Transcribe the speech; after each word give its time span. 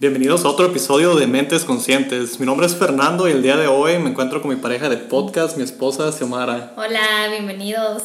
Bienvenidos 0.00 0.46
a 0.46 0.48
otro 0.48 0.64
episodio 0.64 1.14
de 1.14 1.26
Mentes 1.26 1.66
Conscientes. 1.66 2.40
Mi 2.40 2.46
nombre 2.46 2.66
es 2.66 2.74
Fernando 2.74 3.28
y 3.28 3.32
el 3.32 3.42
día 3.42 3.58
de 3.58 3.66
hoy 3.66 3.98
me 3.98 4.08
encuentro 4.08 4.40
con 4.40 4.50
mi 4.50 4.56
pareja 4.56 4.88
de 4.88 4.96
podcast, 4.96 5.58
mi 5.58 5.62
esposa 5.62 6.10
Xiomara. 6.10 6.72
Hola, 6.78 7.28
bienvenidos. 7.28 8.02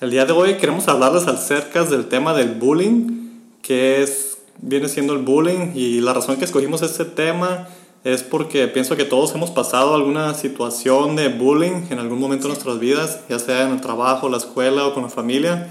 El 0.00 0.10
día 0.10 0.24
de 0.24 0.32
hoy 0.32 0.54
queremos 0.54 0.88
hablarles 0.88 1.28
acerca 1.28 1.84
del 1.84 2.08
tema 2.08 2.34
del 2.34 2.56
bullying, 2.56 3.38
que 3.62 4.02
es, 4.02 4.38
viene 4.58 4.88
siendo 4.88 5.12
el 5.12 5.20
bullying 5.20 5.70
y 5.76 6.00
la 6.00 6.12
razón 6.12 6.38
que 6.38 6.44
escogimos 6.44 6.82
este 6.82 7.04
tema 7.04 7.68
es 8.02 8.24
porque 8.24 8.66
pienso 8.66 8.96
que 8.96 9.04
todos 9.04 9.32
hemos 9.36 9.52
pasado 9.52 9.94
alguna 9.94 10.34
situación 10.34 11.14
de 11.14 11.28
bullying 11.28 11.84
en 11.90 12.00
algún 12.00 12.18
momento 12.18 12.48
de 12.48 12.54
nuestras 12.54 12.80
vidas, 12.80 13.20
ya 13.28 13.38
sea 13.38 13.62
en 13.62 13.70
el 13.70 13.80
trabajo, 13.80 14.28
la 14.28 14.38
escuela 14.38 14.88
o 14.88 14.92
con 14.92 15.04
la 15.04 15.08
familia. 15.08 15.70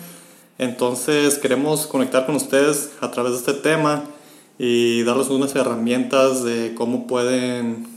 Entonces 0.58 1.40
queremos 1.40 1.88
conectar 1.88 2.26
con 2.26 2.36
ustedes 2.36 2.92
a 3.02 3.12
través 3.12 3.34
de 3.34 3.40
este 3.40 3.54
tema 3.54 4.06
y 4.64 5.02
darles 5.02 5.30
unas 5.30 5.56
herramientas 5.56 6.44
de 6.44 6.76
cómo 6.76 7.08
pueden 7.08 7.88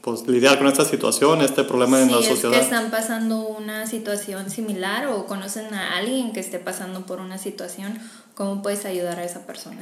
pues, 0.00 0.26
lidiar 0.26 0.58
con 0.58 0.66
esta 0.66 0.84
situación, 0.84 1.42
este 1.42 1.62
problema 1.62 2.02
en 2.02 2.10
la 2.10 2.20
sociedad. 2.20 2.54
Es 2.54 2.58
que 2.58 2.64
están 2.64 2.90
pasando 2.90 3.46
una 3.46 3.86
situación 3.86 4.50
similar 4.50 5.06
o 5.06 5.26
conocen 5.26 5.72
a 5.72 5.96
alguien 5.96 6.32
que 6.32 6.40
esté 6.40 6.58
pasando 6.58 7.06
por 7.06 7.20
una 7.20 7.38
situación, 7.38 7.96
¿cómo 8.34 8.62
puedes 8.62 8.84
ayudar 8.84 9.20
a 9.20 9.24
esa 9.24 9.46
persona? 9.46 9.80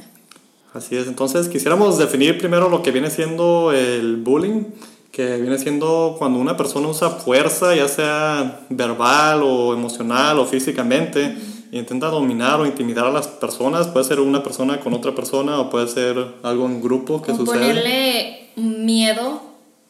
Así 0.75 0.95
es, 0.95 1.07
entonces 1.07 1.49
quisiéramos 1.49 1.97
definir 1.97 2.37
primero 2.37 2.69
lo 2.69 2.83
que 2.83 2.91
viene 2.91 3.09
siendo 3.09 3.71
el 3.71 4.17
bullying, 4.17 4.65
que 5.11 5.37
viene 5.37 5.57
siendo 5.57 6.17
cuando 6.19 6.37
una 6.37 6.55
persona 6.55 6.87
usa 6.87 7.09
fuerza, 7.09 7.75
ya 7.75 7.87
sea 7.87 8.59
verbal 8.69 9.41
o 9.41 9.73
emocional 9.73 10.37
o 10.37 10.45
físicamente 10.45 11.35
intenta 11.71 12.07
dominar 12.07 12.59
o 12.59 12.65
intimidar 12.65 13.05
a 13.05 13.11
las 13.11 13.27
personas. 13.27 13.87
Puede 13.87 14.05
ser 14.05 14.19
una 14.19 14.43
persona 14.43 14.79
con 14.79 14.93
otra 14.93 15.13
persona 15.13 15.59
o 15.59 15.69
puede 15.69 15.87
ser 15.87 16.17
algo 16.43 16.65
en 16.65 16.81
grupo 16.81 17.21
que 17.21 17.31
o 17.31 17.35
sucede. 17.35 17.59
Ponerle 17.59 18.49
miedo 18.55 19.41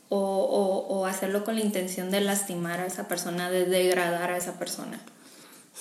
o, 0.09 0.17
o, 0.17 0.95
o, 0.95 1.05
hacerlo 1.05 1.43
con 1.43 1.55
la 1.55 1.61
intención 1.61 2.11
de 2.11 2.21
lastimar 2.21 2.79
a 2.79 2.85
esa 2.85 3.07
persona, 3.07 3.49
de 3.49 3.65
degradar 3.65 4.31
a 4.31 4.37
esa 4.37 4.57
persona. 4.57 5.01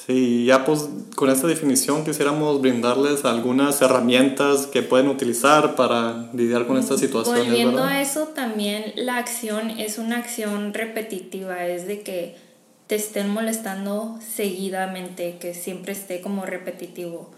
Sí, 0.04 0.44
ya 0.44 0.64
pues 0.64 0.88
con 1.14 1.30
esta 1.30 1.46
definición 1.46 2.04
quisiéramos 2.04 2.60
brindarles 2.60 3.24
algunas 3.24 3.80
herramientas 3.80 4.66
que 4.66 4.82
pueden 4.82 5.08
utilizar 5.08 5.74
para 5.74 6.30
lidiar 6.34 6.66
con 6.66 6.76
estas 6.76 7.00
situaciones. 7.00 7.46
Volviendo 7.46 7.82
a 7.82 8.02
eso, 8.02 8.28
también 8.28 8.92
la 8.96 9.16
acción 9.16 9.70
es 9.70 9.96
una 9.98 10.18
acción 10.18 10.74
repetitiva, 10.74 11.64
es 11.66 11.86
de 11.86 12.02
que 12.02 12.36
te 12.86 12.94
estén 12.94 13.28
molestando 13.30 14.18
seguidamente, 14.34 15.38
que 15.38 15.54
siempre 15.54 15.92
esté 15.92 16.20
como 16.20 16.46
repetitivo. 16.46 17.30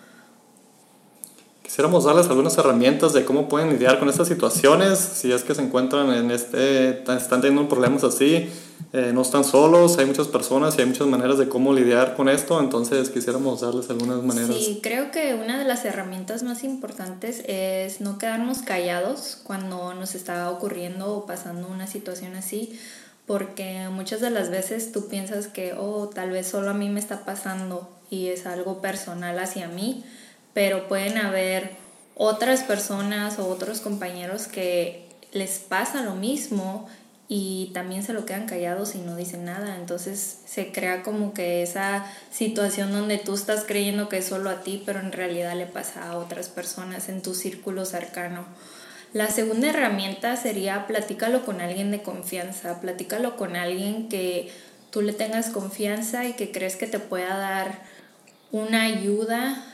Quisiéramos 1.62 2.04
darles 2.04 2.28
algunas 2.28 2.56
herramientas 2.56 3.12
de 3.12 3.26
cómo 3.26 3.46
pueden 3.46 3.68
lidiar 3.68 3.98
con 3.98 4.08
estas 4.08 4.26
situaciones, 4.26 4.98
si 4.98 5.32
es 5.32 5.42
que 5.44 5.54
se 5.54 5.60
encuentran 5.60 6.10
en 6.14 6.30
este, 6.30 7.00
están 7.00 7.42
teniendo 7.42 7.68
problemas 7.68 8.04
así, 8.04 8.48
eh, 8.94 9.10
no 9.12 9.20
están 9.20 9.44
solos, 9.44 9.98
hay 9.98 10.06
muchas 10.06 10.28
personas 10.28 10.78
y 10.78 10.80
hay 10.80 10.86
muchas 10.86 11.06
maneras 11.08 11.36
de 11.36 11.46
cómo 11.46 11.74
lidiar 11.74 12.16
con 12.16 12.30
esto, 12.30 12.58
entonces 12.58 13.10
quisiéramos 13.10 13.60
darles 13.60 13.90
algunas 13.90 14.22
maneras. 14.22 14.56
Sí, 14.56 14.80
creo 14.82 15.10
que 15.10 15.34
una 15.34 15.58
de 15.58 15.66
las 15.66 15.84
herramientas 15.84 16.42
más 16.42 16.64
importantes 16.64 17.42
es 17.46 18.00
no 18.00 18.16
quedarnos 18.16 18.60
callados 18.60 19.38
cuando 19.44 19.92
nos 19.92 20.14
está 20.14 20.50
ocurriendo 20.50 21.16
o 21.16 21.26
pasando 21.26 21.68
una 21.68 21.86
situación 21.86 22.34
así, 22.34 22.78
porque 23.28 23.88
muchas 23.90 24.22
de 24.22 24.30
las 24.30 24.48
veces 24.48 24.90
tú 24.90 25.06
piensas 25.08 25.48
que, 25.48 25.74
oh, 25.74 26.08
tal 26.08 26.30
vez 26.30 26.48
solo 26.48 26.70
a 26.70 26.74
mí 26.74 26.88
me 26.88 26.98
está 26.98 27.26
pasando 27.26 27.94
y 28.08 28.28
es 28.28 28.46
algo 28.46 28.80
personal 28.80 29.38
hacia 29.38 29.68
mí, 29.68 30.02
pero 30.54 30.88
pueden 30.88 31.18
haber 31.18 31.72
otras 32.14 32.62
personas 32.62 33.38
o 33.38 33.48
otros 33.48 33.80
compañeros 33.80 34.46
que 34.46 35.06
les 35.32 35.58
pasa 35.58 36.00
lo 36.00 36.14
mismo 36.14 36.88
y 37.28 37.70
también 37.74 38.02
se 38.02 38.14
lo 38.14 38.24
quedan 38.24 38.46
callados 38.46 38.94
y 38.94 38.98
no 39.00 39.14
dicen 39.14 39.44
nada. 39.44 39.76
Entonces 39.76 40.38
se 40.46 40.72
crea 40.72 41.02
como 41.02 41.34
que 41.34 41.62
esa 41.62 42.06
situación 42.30 42.92
donde 42.92 43.18
tú 43.18 43.34
estás 43.34 43.64
creyendo 43.66 44.08
que 44.08 44.18
es 44.18 44.24
solo 44.24 44.48
a 44.48 44.62
ti, 44.62 44.82
pero 44.86 45.00
en 45.00 45.12
realidad 45.12 45.54
le 45.54 45.66
pasa 45.66 46.10
a 46.10 46.16
otras 46.16 46.48
personas 46.48 47.10
en 47.10 47.20
tu 47.20 47.34
círculo 47.34 47.84
cercano. 47.84 48.46
La 49.12 49.28
segunda 49.28 49.70
herramienta 49.70 50.36
sería 50.36 50.86
platícalo 50.86 51.46
con 51.46 51.60
alguien 51.60 51.90
de 51.90 52.02
confianza, 52.02 52.80
platícalo 52.80 53.36
con 53.36 53.56
alguien 53.56 54.08
que 54.08 54.50
tú 54.90 55.00
le 55.00 55.14
tengas 55.14 55.48
confianza 55.48 56.26
y 56.26 56.34
que 56.34 56.52
crees 56.52 56.76
que 56.76 56.86
te 56.86 56.98
pueda 56.98 57.36
dar 57.36 57.82
una 58.52 58.82
ayuda 58.82 59.64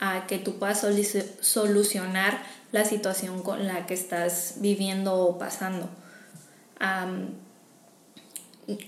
a 0.00 0.26
que 0.26 0.38
tú 0.38 0.58
puedas 0.58 0.84
solucionar 1.40 2.42
la 2.72 2.84
situación 2.84 3.42
con 3.42 3.66
la 3.66 3.86
que 3.86 3.94
estás 3.94 4.54
viviendo 4.56 5.14
o 5.14 5.38
pasando. 5.38 5.88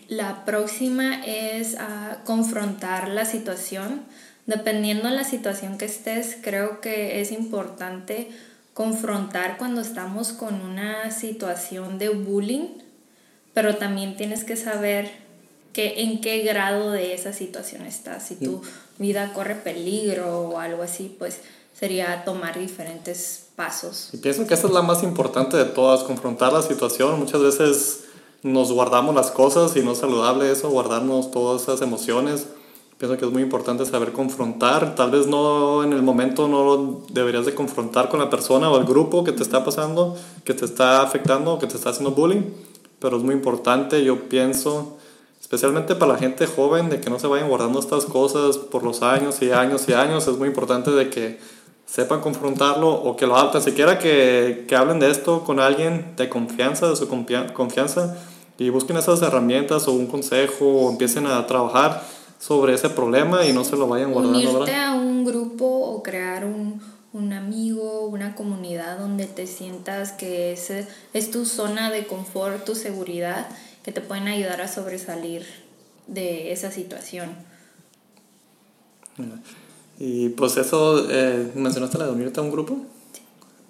la 0.08 0.44
próxima 0.44 1.24
es 1.26 1.76
confrontar 2.24 3.08
la 3.08 3.24
situación. 3.24 4.02
Dependiendo 4.46 5.08
de 5.08 5.14
la 5.14 5.24
situación 5.24 5.78
que 5.78 5.84
estés, 5.84 6.36
creo 6.42 6.80
que 6.80 7.20
es 7.20 7.30
importante 7.30 8.30
confrontar 8.74 9.58
cuando 9.58 9.80
estamos 9.80 10.28
con 10.28 10.60
una 10.62 11.10
situación 11.10 11.98
de 11.98 12.08
bullying, 12.08 12.68
pero 13.52 13.76
también 13.76 14.16
tienes 14.16 14.44
que 14.44 14.56
saber 14.56 15.10
que, 15.72 16.02
en 16.02 16.20
qué 16.20 16.38
grado 16.42 16.90
de 16.90 17.14
esa 17.14 17.32
situación 17.32 17.82
estás. 17.82 18.26
Si 18.26 18.36
tu 18.36 18.62
vida 18.98 19.32
corre 19.34 19.56
peligro 19.56 20.48
o 20.48 20.58
algo 20.58 20.82
así, 20.82 21.14
pues 21.18 21.40
sería 21.78 22.24
tomar 22.24 22.58
diferentes 22.58 23.46
pasos. 23.56 24.10
Y 24.12 24.18
pienso 24.18 24.46
que 24.46 24.54
esa 24.54 24.66
es 24.66 24.72
la 24.72 24.82
más 24.82 25.02
importante 25.02 25.56
de 25.56 25.64
todas, 25.64 26.02
confrontar 26.02 26.52
la 26.52 26.62
situación. 26.62 27.18
Muchas 27.18 27.42
veces 27.42 28.04
nos 28.42 28.72
guardamos 28.72 29.14
las 29.14 29.30
cosas 29.30 29.76
y 29.76 29.80
no 29.80 29.92
es 29.92 29.98
saludable 29.98 30.50
eso, 30.50 30.70
guardarnos 30.70 31.30
todas 31.30 31.62
esas 31.62 31.82
emociones 31.82 32.46
Pienso 33.02 33.18
que 33.18 33.24
es 33.24 33.32
muy 33.32 33.42
importante 33.42 33.84
saber 33.84 34.12
confrontar. 34.12 34.94
Tal 34.94 35.10
vez 35.10 35.26
no 35.26 35.82
en 35.82 35.92
el 35.92 36.02
momento 36.02 36.46
no 36.46 37.02
deberías 37.10 37.44
de 37.44 37.52
confrontar 37.52 38.08
con 38.08 38.20
la 38.20 38.30
persona 38.30 38.70
o 38.70 38.78
el 38.78 38.84
grupo 38.84 39.24
que 39.24 39.32
te 39.32 39.42
está 39.42 39.64
pasando, 39.64 40.16
que 40.44 40.54
te 40.54 40.64
está 40.64 41.02
afectando, 41.02 41.58
que 41.58 41.66
te 41.66 41.74
está 41.74 41.90
haciendo 41.90 42.12
bullying. 42.12 42.42
Pero 43.00 43.16
es 43.16 43.24
muy 43.24 43.34
importante, 43.34 44.04
yo 44.04 44.28
pienso, 44.28 44.98
especialmente 45.40 45.96
para 45.96 46.12
la 46.12 46.18
gente 46.20 46.46
joven, 46.46 46.90
de 46.90 47.00
que 47.00 47.10
no 47.10 47.18
se 47.18 47.26
vayan 47.26 47.48
guardando 47.48 47.80
estas 47.80 48.04
cosas 48.04 48.56
por 48.56 48.84
los 48.84 49.02
años 49.02 49.42
y 49.42 49.50
años 49.50 49.88
y 49.88 49.94
años. 49.94 50.28
Es 50.28 50.38
muy 50.38 50.46
importante 50.46 50.92
de 50.92 51.10
que 51.10 51.40
sepan 51.84 52.20
confrontarlo 52.20 52.88
o 52.88 53.16
que 53.16 53.26
lo 53.26 53.36
hablen, 53.36 53.60
siquiera 53.64 53.98
que, 53.98 54.64
que 54.68 54.76
hablen 54.76 55.00
de 55.00 55.10
esto 55.10 55.42
con 55.42 55.58
alguien 55.58 56.14
de 56.16 56.28
confianza, 56.28 56.88
de 56.88 56.94
su 56.94 57.08
confianza, 57.08 58.16
y 58.58 58.70
busquen 58.70 58.96
esas 58.96 59.20
herramientas 59.22 59.88
o 59.88 59.92
un 59.92 60.06
consejo 60.06 60.66
o 60.66 60.90
empiecen 60.92 61.26
a 61.26 61.44
trabajar 61.48 62.21
sobre 62.42 62.74
ese 62.74 62.90
problema 62.90 63.46
y 63.46 63.52
no 63.52 63.62
se 63.62 63.76
lo 63.76 63.86
vayan 63.86 64.12
guardando. 64.12 64.38
Unirte 64.38 64.74
a 64.74 64.94
un 64.94 65.24
grupo 65.24 65.64
o 65.64 66.02
crear 66.02 66.44
un, 66.44 66.82
un, 67.12 67.32
amigo, 67.32 68.06
una 68.06 68.34
comunidad 68.34 68.98
donde 68.98 69.26
te 69.26 69.46
sientas 69.46 70.10
que 70.10 70.52
es, 70.52 70.72
es 71.12 71.30
tu 71.30 71.44
zona 71.44 71.92
de 71.92 72.04
confort, 72.08 72.64
tu 72.64 72.74
seguridad, 72.74 73.46
que 73.84 73.92
te 73.92 74.00
pueden 74.00 74.26
ayudar 74.26 74.60
a 74.60 74.66
sobresalir 74.66 75.46
de 76.08 76.50
esa 76.50 76.72
situación. 76.72 77.30
Y 80.00 80.30
pues 80.30 80.56
eso, 80.56 81.06
eh, 81.08 81.52
mencionaste 81.54 81.96
la 81.96 82.06
de 82.06 82.10
unirte 82.10 82.40
a 82.40 82.42
un 82.42 82.50
grupo. 82.50 82.76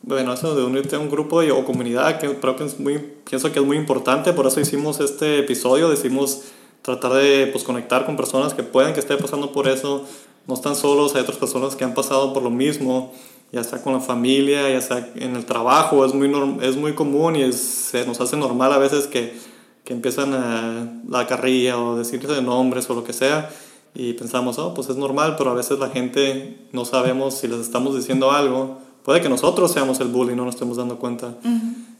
Bueno, 0.00 0.32
eso 0.32 0.54
de 0.54 0.64
unirte 0.64 0.96
a 0.96 0.98
un 0.98 1.10
grupo 1.10 1.42
y, 1.42 1.50
o 1.50 1.62
comunidad, 1.66 2.18
que 2.18 2.34
creo 2.40 2.56
que 2.56 2.64
es 2.64 2.80
muy, 2.80 2.98
pienso 3.28 3.52
que 3.52 3.58
es 3.58 3.66
muy 3.66 3.76
importante, 3.76 4.32
por 4.32 4.46
eso 4.46 4.60
hicimos 4.60 4.98
este 5.00 5.40
episodio, 5.40 5.90
decimos 5.90 6.44
tratar 6.82 7.14
de 7.14 7.46
pues, 7.46 7.64
conectar 7.64 8.04
con 8.04 8.16
personas 8.16 8.54
que 8.54 8.62
pueden 8.62 8.92
que 8.92 9.00
estén 9.00 9.18
pasando 9.18 9.52
por 9.52 9.68
eso, 9.68 10.04
no 10.46 10.54
están 10.54 10.76
solos, 10.76 11.14
hay 11.14 11.22
otras 11.22 11.38
personas 11.38 11.76
que 11.76 11.84
han 11.84 11.94
pasado 11.94 12.32
por 12.32 12.42
lo 12.42 12.50
mismo, 12.50 13.12
ya 13.52 13.62
sea 13.62 13.82
con 13.82 13.92
la 13.92 14.00
familia, 14.00 14.68
ya 14.68 14.80
sea 14.80 15.12
en 15.14 15.36
el 15.36 15.44
trabajo, 15.44 16.04
es 16.04 16.14
muy, 16.14 16.30
es 16.62 16.76
muy 16.76 16.94
común 16.94 17.36
y 17.36 17.52
se 17.52 18.04
nos 18.06 18.20
hace 18.20 18.36
normal 18.36 18.72
a 18.72 18.78
veces 18.78 19.06
que, 19.06 19.38
que 19.84 19.92
empiezan 19.92 20.34
a, 20.34 21.00
la 21.08 21.26
carrilla 21.26 21.78
o 21.78 21.96
decirse 21.96 22.28
de 22.28 22.42
nombres 22.42 22.90
o 22.90 22.94
lo 22.94 23.04
que 23.04 23.12
sea 23.12 23.50
y 23.94 24.14
pensamos, 24.14 24.58
oh, 24.58 24.72
pues 24.74 24.88
es 24.88 24.96
normal, 24.96 25.36
pero 25.36 25.50
a 25.50 25.54
veces 25.54 25.78
la 25.78 25.90
gente 25.90 26.66
no 26.72 26.84
sabemos 26.84 27.34
si 27.34 27.46
les 27.46 27.60
estamos 27.60 27.94
diciendo 27.94 28.32
algo, 28.32 28.78
puede 29.04 29.20
que 29.20 29.28
nosotros 29.28 29.70
seamos 29.70 30.00
el 30.00 30.08
bully, 30.08 30.34
no 30.34 30.44
nos 30.44 30.54
estemos 30.54 30.78
dando 30.78 30.98
cuenta 30.98 31.34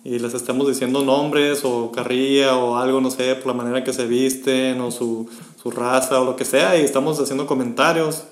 y 0.04 0.18
les 0.18 0.34
estemos 0.34 0.66
diciendo 0.66 1.02
nombres 1.02 1.64
o 1.64 1.92
carrilla 1.92 2.56
o 2.56 2.76
algo, 2.76 3.00
no 3.00 3.10
sé, 3.10 3.34
por 3.36 3.48
la 3.48 3.54
manera 3.54 3.84
que 3.84 3.92
se 3.92 4.06
visten 4.06 4.80
o 4.80 4.90
su, 4.90 5.28
su 5.62 5.70
raza 5.70 6.20
o 6.20 6.24
lo 6.24 6.36
que 6.36 6.44
sea, 6.44 6.78
y 6.78 6.82
estamos 6.82 7.20
haciendo 7.20 7.46
comentarios 7.46 8.24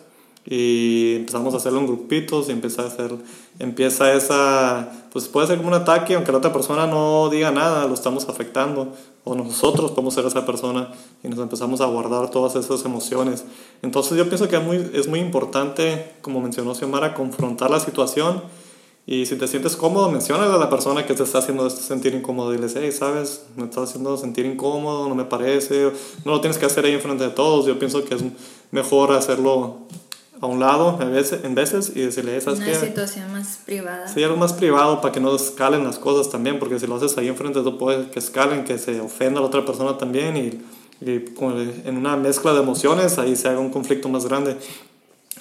y 0.44 1.16
empezamos 1.16 1.52
a 1.54 1.58
hacerlo 1.58 1.80
en 1.80 1.86
grupitos 1.86 2.48
y 2.48 2.52
empieza 2.52 2.82
a 2.82 2.86
hacer, 2.86 3.14
empieza 3.58 4.12
esa, 4.14 4.90
pues 5.12 5.28
puede 5.28 5.46
ser 5.46 5.58
como 5.58 5.68
un 5.68 5.74
ataque, 5.74 6.14
aunque 6.14 6.32
la 6.32 6.38
otra 6.38 6.52
persona 6.52 6.86
no 6.86 7.28
diga 7.28 7.50
nada, 7.50 7.86
lo 7.86 7.94
estamos 7.94 8.28
afectando, 8.28 8.88
o 9.22 9.34
nosotros 9.34 9.90
podemos 9.90 10.14
ser 10.14 10.24
esa 10.24 10.46
persona 10.46 10.88
y 11.22 11.28
nos 11.28 11.38
empezamos 11.38 11.80
a 11.82 11.86
guardar 11.86 12.30
todas 12.30 12.56
esas 12.56 12.84
emociones. 12.84 13.44
Entonces 13.82 14.16
yo 14.16 14.24
pienso 14.28 14.48
que 14.48 14.56
es 14.56 14.64
muy, 14.64 14.90
es 14.94 15.08
muy 15.08 15.20
importante, 15.20 16.14
como 16.22 16.40
mencionó 16.40 16.74
Xiomara, 16.74 17.14
confrontar 17.14 17.70
la 17.70 17.80
situación 17.80 18.42
Y 19.10 19.26
si 19.26 19.34
te 19.34 19.48
sientes 19.48 19.74
cómodo, 19.74 20.08
menciona 20.08 20.44
a 20.44 20.56
la 20.56 20.70
persona 20.70 21.04
que 21.04 21.14
te 21.14 21.24
está 21.24 21.38
haciendo 21.38 21.68
sentir 21.68 22.14
incómodo. 22.14 22.52
Diles, 22.52 22.76
hey, 22.76 22.92
¿sabes? 22.92 23.42
Me 23.56 23.64
está 23.64 23.82
haciendo 23.82 24.16
sentir 24.16 24.46
incómodo, 24.46 25.08
no 25.08 25.16
me 25.16 25.24
parece. 25.24 25.90
No 26.24 26.30
lo 26.30 26.40
tienes 26.40 26.58
que 26.58 26.66
hacer 26.66 26.84
ahí 26.84 26.92
enfrente 26.92 27.24
de 27.24 27.30
todos. 27.30 27.66
Yo 27.66 27.76
pienso 27.76 28.04
que 28.04 28.14
es 28.14 28.22
mejor 28.70 29.10
hacerlo 29.10 29.78
a 30.40 30.46
un 30.46 30.60
lado 30.60 30.96
en 31.02 31.10
veces, 31.10 31.42
en 31.42 31.56
veces 31.56 31.90
y 31.92 32.02
decirle, 32.02 32.40
¿sabes 32.40 32.60
Una 32.60 32.72
situación 32.72 33.32
más 33.32 33.58
privada. 33.66 34.06
Sí, 34.06 34.22
algo 34.22 34.36
más 34.36 34.52
privado 34.52 35.00
para 35.00 35.10
que 35.10 35.18
no 35.18 35.34
escalen 35.34 35.82
las 35.82 35.98
cosas 35.98 36.30
también, 36.30 36.60
porque 36.60 36.78
si 36.78 36.86
lo 36.86 36.94
haces 36.94 37.18
ahí 37.18 37.26
enfrente, 37.26 37.62
tú 37.62 37.78
puedes 37.78 38.06
que 38.12 38.20
escalen, 38.20 38.62
que 38.62 38.78
se 38.78 39.00
ofenda 39.00 39.40
a 39.40 39.42
la 39.42 39.48
otra 39.48 39.64
persona 39.64 39.98
también 39.98 40.36
y, 40.36 41.04
y 41.04 41.24
en 41.84 41.96
una 41.96 42.16
mezcla 42.16 42.52
de 42.52 42.60
emociones 42.60 43.18
ahí 43.18 43.34
se 43.34 43.48
haga 43.48 43.58
un 43.58 43.70
conflicto 43.70 44.08
más 44.08 44.24
grande. 44.24 44.56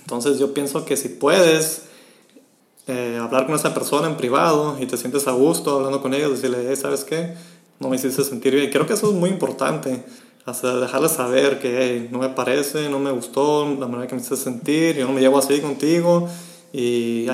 Entonces 0.02 0.40
yo 0.40 0.56
pienso 0.56 0.86
que 0.86 0.98
si 0.98 1.10
puedes 1.10 1.84
eh, 2.88 3.20
hablar 3.22 3.46
con 3.46 3.56
esa 3.56 3.74
persona 3.74 4.08
en 4.08 4.18
privado 4.18 4.78
y 4.80 4.86
te 4.86 4.98
sientes 4.98 5.28
a 5.28 5.32
gusto 5.32 5.76
hablando 5.76 6.02
con 6.02 6.14
ellos, 6.14 6.32
decirle, 6.32 6.76
¿sabes 6.76 7.04
qué? 7.04 7.34
No 7.80 7.90
me 7.90 7.96
hiciste 7.96 8.24
sentir 8.24 8.56
bien. 8.56 8.72
Creo 8.72 8.88
que 8.88 8.94
eso 8.94 9.10
es 9.10 9.16
muy 9.16 9.30
importante 9.30 10.04
hasta 10.46 10.80
dejarles 10.80 11.12
saber 11.12 11.60
que 11.60 12.08
no 12.12 12.20
me 12.20 12.30
parece, 12.30 12.90
no 12.90 13.00
me 13.00 13.12
gustó 13.12 13.68
la 13.80 13.88
manera 13.88 14.08
que 14.08 14.16
me 14.16 14.22
hiciste 14.22 14.38
sentir, 14.38 14.96
yo 14.96 15.08
no 15.08 15.14
me 15.14 15.22
llevo 15.22 15.38
así 15.38 15.60
contigo 15.60 16.28
y 16.74 17.28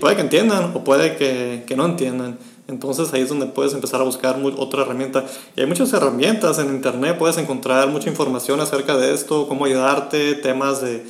puede 0.00 0.16
que 0.16 0.22
entiendan 0.22 0.72
o 0.74 0.84
puede 0.84 1.16
que, 1.16 1.64
que, 1.66 1.76
no 1.76 1.84
entiendan. 1.84 2.38
Entonces 2.68 3.12
ahí 3.12 3.22
es 3.22 3.28
donde 3.28 3.46
puedes 3.46 3.72
empezar 3.72 4.00
a 4.00 4.04
buscar 4.04 4.40
otra 4.56 4.82
herramienta. 4.82 5.24
Y 5.56 5.60
hay 5.60 5.66
muchas 5.66 5.92
herramientas 5.92 6.58
en 6.58 6.68
internet, 6.68 7.16
puedes 7.18 7.38
encontrar 7.38 7.88
mucha 7.88 8.08
información 8.08 8.60
acerca 8.60 8.96
de 8.96 9.12
esto, 9.12 9.48
cómo 9.48 9.64
ayudarte, 9.64 10.34
temas 10.34 10.80
de, 10.80 11.04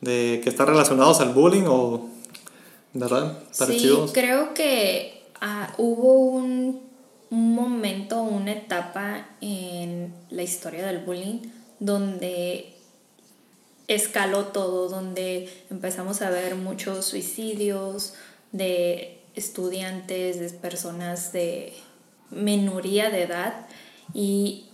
de 0.00 0.40
que 0.42 0.50
están 0.50 0.66
relacionados 0.66 1.20
al 1.20 1.30
bullying 1.30 1.64
o, 1.66 2.13
¿verdad? 2.94 3.38
Parecidos. 3.58 4.10
Sí, 4.10 4.14
creo 4.14 4.54
que 4.54 5.22
ah, 5.40 5.74
hubo 5.78 6.14
un 6.14 6.84
un 7.34 7.54
momento, 7.54 8.22
una 8.22 8.52
etapa 8.52 9.26
en 9.40 10.14
la 10.30 10.42
historia 10.42 10.86
del 10.86 10.98
bullying 10.98 11.40
donde 11.80 12.72
escaló 13.88 14.46
todo, 14.46 14.88
donde 14.88 15.48
empezamos 15.68 16.22
a 16.22 16.30
ver 16.30 16.54
muchos 16.54 17.06
suicidios 17.06 18.14
de 18.52 19.20
estudiantes, 19.34 20.38
de 20.38 20.50
personas 20.50 21.32
de 21.32 21.72
menoría 22.30 23.10
de 23.10 23.22
edad 23.22 23.66
y 24.12 24.66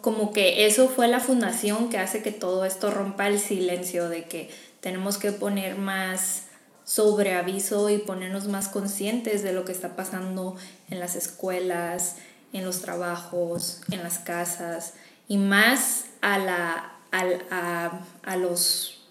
como 0.00 0.32
que 0.32 0.66
eso 0.66 0.88
fue 0.88 1.06
la 1.06 1.20
fundación 1.20 1.90
que 1.90 1.98
hace 1.98 2.22
que 2.22 2.32
todo 2.32 2.64
esto 2.64 2.90
rompa 2.90 3.28
el 3.28 3.38
silencio 3.38 4.08
de 4.08 4.24
que 4.24 4.50
tenemos 4.80 5.16
que 5.16 5.30
poner 5.30 5.76
más 5.76 6.45
sobre 6.86 7.34
aviso 7.34 7.90
y 7.90 7.98
ponernos 7.98 8.46
más 8.46 8.68
conscientes 8.68 9.42
de 9.42 9.52
lo 9.52 9.64
que 9.64 9.72
está 9.72 9.96
pasando 9.96 10.56
en 10.88 11.00
las 11.00 11.16
escuelas, 11.16 12.16
en 12.52 12.64
los 12.64 12.80
trabajos, 12.80 13.80
en 13.90 14.02
las 14.04 14.20
casas 14.20 14.94
y 15.28 15.36
más 15.36 16.04
a, 16.22 16.38
la, 16.38 16.92
a, 17.10 18.00
a 18.22 18.36
los 18.36 19.04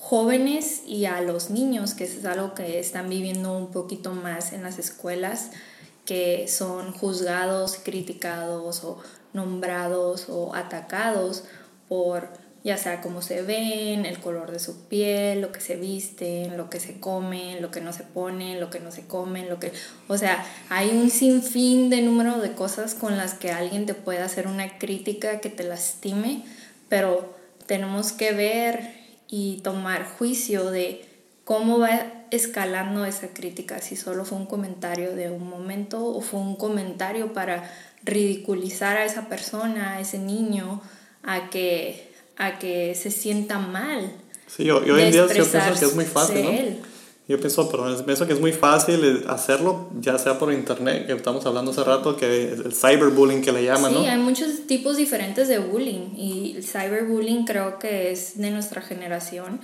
jóvenes 0.00 0.82
y 0.84 1.04
a 1.06 1.20
los 1.20 1.50
niños, 1.50 1.94
que 1.94 2.04
es 2.04 2.24
algo 2.24 2.52
que 2.54 2.80
están 2.80 3.08
viviendo 3.08 3.56
un 3.56 3.70
poquito 3.70 4.12
más 4.12 4.52
en 4.52 4.64
las 4.64 4.80
escuelas, 4.80 5.52
que 6.04 6.48
son 6.48 6.92
juzgados, 6.92 7.76
criticados 7.76 8.82
o 8.82 8.98
nombrados 9.32 10.26
o 10.28 10.52
atacados 10.56 11.44
por 11.88 12.28
ya 12.64 12.76
sea 12.76 13.00
cómo 13.00 13.22
se 13.22 13.42
ven, 13.42 14.06
el 14.06 14.20
color 14.20 14.52
de 14.52 14.60
su 14.60 14.86
piel, 14.86 15.40
lo 15.40 15.50
que 15.50 15.60
se 15.60 15.76
visten, 15.76 16.56
lo 16.56 16.70
que 16.70 16.78
se 16.78 17.00
comen, 17.00 17.60
lo 17.60 17.70
que 17.70 17.80
no 17.80 17.92
se 17.92 18.04
ponen, 18.04 18.60
lo 18.60 18.70
que 18.70 18.78
no 18.78 18.92
se 18.92 19.06
comen, 19.06 19.48
lo 19.48 19.58
que... 19.58 19.72
O 20.06 20.16
sea, 20.16 20.44
hay 20.68 20.90
un 20.90 21.10
sinfín 21.10 21.90
de 21.90 22.02
número 22.02 22.38
de 22.40 22.52
cosas 22.52 22.94
con 22.94 23.16
las 23.16 23.34
que 23.34 23.50
alguien 23.50 23.86
te 23.86 23.94
puede 23.94 24.20
hacer 24.20 24.46
una 24.46 24.78
crítica 24.78 25.40
que 25.40 25.50
te 25.50 25.64
lastime, 25.64 26.44
pero 26.88 27.34
tenemos 27.66 28.12
que 28.12 28.32
ver 28.32 28.94
y 29.26 29.60
tomar 29.62 30.04
juicio 30.04 30.70
de 30.70 31.04
cómo 31.44 31.80
va 31.80 32.26
escalando 32.30 33.04
esa 33.04 33.28
crítica, 33.28 33.80
si 33.80 33.96
solo 33.96 34.24
fue 34.24 34.38
un 34.38 34.46
comentario 34.46 35.16
de 35.16 35.30
un 35.30 35.48
momento 35.48 36.06
o 36.06 36.20
fue 36.20 36.38
un 36.38 36.54
comentario 36.54 37.32
para 37.32 37.68
ridiculizar 38.04 38.96
a 38.96 39.04
esa 39.04 39.28
persona, 39.28 39.94
a 39.94 40.00
ese 40.00 40.18
niño, 40.18 40.80
a 41.22 41.50
que 41.50 42.11
a 42.42 42.58
que 42.58 42.94
se 42.94 43.10
sienta 43.10 43.58
mal. 43.58 44.12
Sí, 44.46 44.64
yo, 44.64 44.84
yo 44.84 44.94
hoy 44.94 45.02
en 45.02 45.12
día 45.12 45.26
yo 45.26 45.28
pienso 45.28 45.58
que 45.78 45.84
es 45.84 45.94
muy 45.94 46.04
fácil, 46.04 46.42
¿no? 46.42 46.92
Yo 47.28 47.38
pienso, 47.38 47.70
perdón, 47.70 48.02
pienso 48.04 48.26
que 48.26 48.32
es 48.32 48.40
muy 48.40 48.52
fácil 48.52 49.24
hacerlo, 49.28 49.88
ya 50.00 50.18
sea 50.18 50.40
por 50.40 50.52
internet, 50.52 51.06
que 51.06 51.12
estamos 51.12 51.46
hablando 51.46 51.70
hace 51.70 51.84
rato, 51.84 52.16
que 52.16 52.52
el 52.52 52.74
cyberbullying 52.74 53.42
que 53.42 53.52
le 53.52 53.64
llaman, 53.64 53.94
¿no? 53.94 54.00
Sí, 54.00 54.06
hay 54.06 54.18
muchos 54.18 54.66
tipos 54.66 54.96
diferentes 54.96 55.46
de 55.46 55.58
bullying 55.58 56.16
y 56.16 56.56
el 56.56 56.64
cyberbullying 56.64 57.44
creo 57.44 57.78
que 57.78 58.10
es 58.10 58.38
de 58.38 58.50
nuestra 58.50 58.82
generación, 58.82 59.60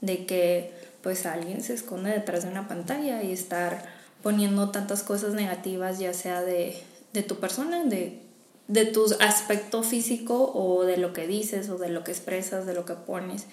de 0.00 0.24
que 0.24 0.72
pues 1.02 1.26
alguien 1.26 1.62
se 1.62 1.74
esconde 1.74 2.10
detrás 2.10 2.44
de 2.44 2.50
una 2.50 2.68
pantalla 2.68 3.22
y 3.24 3.32
estar 3.32 3.84
poniendo 4.22 4.70
tantas 4.70 5.02
cosas 5.02 5.34
negativas, 5.34 5.98
ya 5.98 6.14
sea 6.14 6.42
de, 6.42 6.76
de 7.12 7.22
tu 7.22 7.36
persona, 7.36 7.84
de 7.84 8.20
de 8.70 8.86
tu 8.86 9.04
aspecto 9.18 9.82
físico 9.82 10.52
o 10.54 10.84
de 10.84 10.96
lo 10.96 11.12
que 11.12 11.26
dices 11.26 11.68
o 11.70 11.78
de 11.78 11.88
lo 11.88 12.04
que 12.04 12.12
expresas, 12.12 12.66
de 12.66 12.74
lo 12.74 12.84
que 12.84 12.94
pones. 12.94 13.46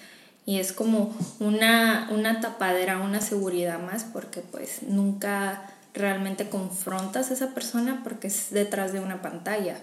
Y 0.46 0.60
es 0.60 0.72
como 0.72 1.14
una, 1.40 2.08
una 2.12 2.40
tapadera, 2.40 3.00
una 3.00 3.20
seguridad 3.20 3.80
más 3.80 4.04
porque 4.04 4.40
pues 4.40 4.84
nunca 4.84 5.74
realmente 5.92 6.48
confrontas 6.48 7.30
a 7.30 7.34
esa 7.34 7.52
persona 7.52 8.00
porque 8.04 8.28
es 8.28 8.50
detrás 8.50 8.92
de 8.92 9.00
una 9.00 9.20
pantalla. 9.20 9.80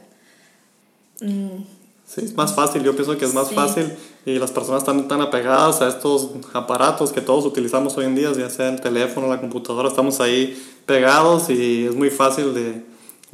Mm. 1.19 1.63
Sí, 2.07 2.21
es 2.23 2.35
más 2.35 2.55
fácil, 2.55 2.83
yo 2.83 2.95
pienso 2.95 3.17
que 3.17 3.25
es 3.25 3.33
más 3.33 3.51
fácil 3.51 3.91
y 4.27 4.37
las 4.37 4.51
personas 4.51 4.83
están 4.83 5.07
tan 5.07 5.21
apegadas 5.21 5.81
a 5.81 5.87
estos 5.87 6.29
aparatos 6.53 7.11
que 7.11 7.19
todos 7.19 7.45
utilizamos 7.45 7.97
hoy 7.97 8.05
en 8.05 8.15
día, 8.15 8.31
ya 8.31 8.49
sea 8.49 8.69
el 8.69 8.79
teléfono, 8.79 9.27
la 9.27 9.41
computadora, 9.41 9.89
estamos 9.89 10.21
ahí 10.21 10.55
pegados 10.85 11.49
y 11.49 11.87
es 11.87 11.95
muy 11.95 12.11
fácil 12.11 12.53
de, 12.53 12.85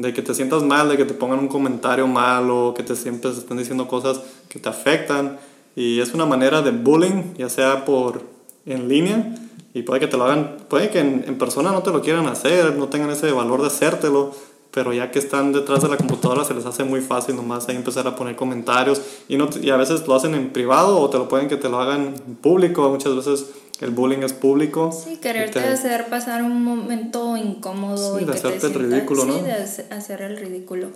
de 0.02 0.14
que 0.14 0.22
te 0.22 0.34
sientas 0.34 0.64
mal, 0.64 0.90
de 0.90 0.98
que 0.98 1.06
te 1.06 1.14
pongan 1.14 1.40
un 1.40 1.48
comentario 1.48 2.08
malo, 2.08 2.74
que 2.76 2.84
te 2.84 2.96
siempre 2.96 3.32
estén 3.32 3.58
diciendo 3.58 3.88
cosas 3.88 4.22
que 4.50 4.60
te 4.60 4.70
afectan. 4.70 5.38
Y 5.76 6.00
es 6.00 6.14
una 6.14 6.26
manera 6.26 6.62
de 6.62 6.72
bullying, 6.72 7.36
ya 7.38 7.50
sea 7.50 7.86
por 7.86 8.24
en 8.66 8.88
línea, 8.88 9.36
y 9.74 9.84
puede 9.84 10.02
que 10.02 10.08
te 10.08 10.18
lo 10.18 10.26
hagan, 10.26 10.58
puede 10.68 10.90
que 10.90 11.00
en, 11.00 11.38
persona 11.38 11.72
no 11.72 11.82
te 11.82 11.92
lo 11.92 12.02
quieran 12.02 12.28
hacer, 12.28 12.76
no 12.76 12.90
tengan 12.90 13.10
ese 13.10 13.32
valor 13.32 13.62
de 13.62 13.68
hacértelo, 13.68 14.34
pero 14.72 14.94
ya 14.94 15.12
que 15.12 15.20
están 15.20 15.52
detrás 15.54 15.82
de 15.82 15.90
la 15.90 15.98
computadora 15.98 16.44
se 16.46 16.54
les 16.54 16.66
hace 16.66 16.84
muy 16.84 17.02
fácil 17.02 17.36
nomás 17.36 17.68
ahí 17.68 17.76
empezar 17.76 18.08
a 18.08 18.16
poner 18.16 18.36
comentarios 18.36 19.02
y, 19.28 19.36
no, 19.36 19.50
y 19.62 19.70
a 19.70 19.78
veces 19.78 20.08
lo 20.08 20.16
hacen 20.16 20.34
en 20.34 20.52
privado 20.52 21.00
o 21.00 21.10
te 21.10 21.18
lo 21.18 21.28
pueden 21.28 21.50
que 21.50 21.58
te 21.58 21.70
lo 21.70 21.80
hagan 21.80 22.16
en 22.26 22.36
público, 22.36 22.90
muchas 22.90 23.16
veces 23.16 23.48
el 23.82 23.92
bullying 23.92 24.24
es 24.24 24.34
público. 24.34 24.92
Sí, 24.92 25.18
quererte 25.18 25.60
hacer 25.60 26.06
pasar 26.06 26.44
un 26.44 26.64
momento 26.64 27.36
incómodo. 27.36 28.20
y 28.20 28.26
de 28.26 28.32
hacerte 28.32 28.68
el 28.68 28.74
ridículo, 28.74 29.26
¿no? 29.26 29.34
Sí, 29.34 29.42
de 29.42 29.54
hacer 29.96 30.22
el 30.22 30.38
ridículo. 30.38 30.92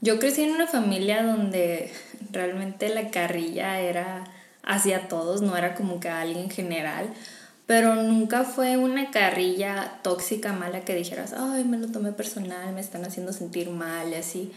Yo 0.00 0.18
crecí 0.20 0.44
en 0.44 0.52
una 0.52 0.68
familia 0.68 1.24
donde 1.24 1.92
realmente 2.32 2.88
la 2.88 3.10
carrilla 3.10 3.80
era 3.80 4.24
hacia 4.62 5.08
todos, 5.08 5.42
no 5.42 5.56
era 5.56 5.74
como 5.74 5.98
que 5.98 6.08
a 6.08 6.20
alguien 6.20 6.50
general, 6.50 7.06
pero 7.66 7.96
nunca 7.96 8.44
fue 8.44 8.76
una 8.76 9.10
carrilla 9.10 9.98
tóxica, 10.02 10.52
mala, 10.52 10.84
que 10.84 10.94
dijeras, 10.94 11.34
ay, 11.36 11.64
me 11.64 11.78
lo 11.78 11.88
tomé 11.88 12.12
personal, 12.12 12.72
me 12.72 12.80
están 12.80 13.04
haciendo 13.04 13.32
sentir 13.32 13.70
mal 13.70 14.10
y 14.10 14.14
así. 14.14 14.52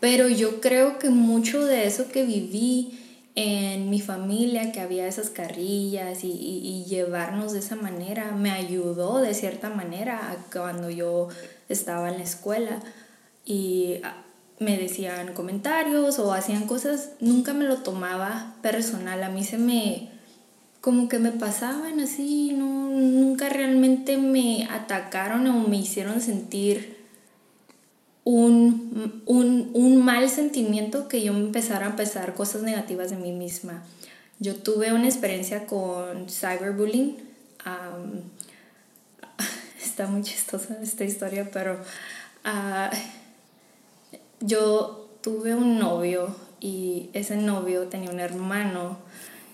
Pero 0.00 0.28
yo 0.28 0.60
creo 0.60 0.98
que 0.98 1.10
mucho 1.10 1.64
de 1.64 1.86
eso 1.86 2.08
que 2.08 2.24
viví 2.24 2.98
en 3.40 3.88
mi 3.88 4.00
familia 4.00 4.72
que 4.72 4.80
había 4.80 5.06
esas 5.06 5.30
carrillas 5.30 6.24
y, 6.24 6.32
y, 6.32 6.84
llevarnos 6.86 7.52
de 7.52 7.60
esa 7.60 7.76
manera 7.76 8.32
me 8.32 8.50
ayudó 8.50 9.20
de 9.20 9.32
cierta 9.32 9.70
manera 9.70 10.36
cuando 10.52 10.90
yo 10.90 11.28
estaba 11.68 12.08
en 12.08 12.16
la 12.16 12.24
escuela 12.24 12.80
y 13.44 14.00
ah, 14.02 14.24
me 14.58 14.76
decían 14.76 15.34
comentarios 15.34 16.18
o 16.18 16.32
hacían 16.32 16.66
cosas, 16.66 17.10
nunca 17.20 17.52
me 17.52 17.64
lo 17.64 17.76
tomaba 17.76 18.56
personal, 18.60 19.22
a 19.22 19.28
mí 19.28 19.44
se 19.44 19.56
me 19.56 20.10
como 20.80 21.08
que 21.08 21.20
me 21.20 21.30
pasaban 21.30 22.00
así, 22.00 22.54
no, 22.54 22.88
nunca 22.90 23.48
realmente 23.48 24.16
me 24.16 24.66
atacaron 24.68 25.46
o 25.46 25.68
me 25.68 25.76
hicieron 25.76 26.20
sentir 26.20 26.97
un, 28.30 29.22
un, 29.24 29.70
un, 29.72 30.04
mal 30.04 30.28
sentimiento 30.28 31.08
que 31.08 31.22
yo 31.22 31.32
me 31.32 31.40
empezara 31.40 31.86
a 31.86 31.96
pensar 31.96 32.34
cosas 32.34 32.60
negativas 32.60 33.08
de 33.08 33.16
mí 33.16 33.32
misma. 33.32 33.82
Yo 34.38 34.56
tuve 34.56 34.92
una 34.92 35.06
experiencia 35.06 35.66
con 35.66 36.28
cyberbullying. 36.28 37.16
está 39.82 40.08
muy 40.08 40.20
chistosa 40.20 40.76
esta 40.82 41.04
historia, 41.04 41.48
pero 41.50 41.80
uh, 42.44 42.94
yo 44.40 45.08
tuve 45.22 45.54
un 45.54 45.78
novio 45.78 46.36
y 46.60 47.08
ese 47.14 47.38
novio 47.38 47.86
tenía 47.86 48.10
un 48.10 48.20
hermano 48.20 48.98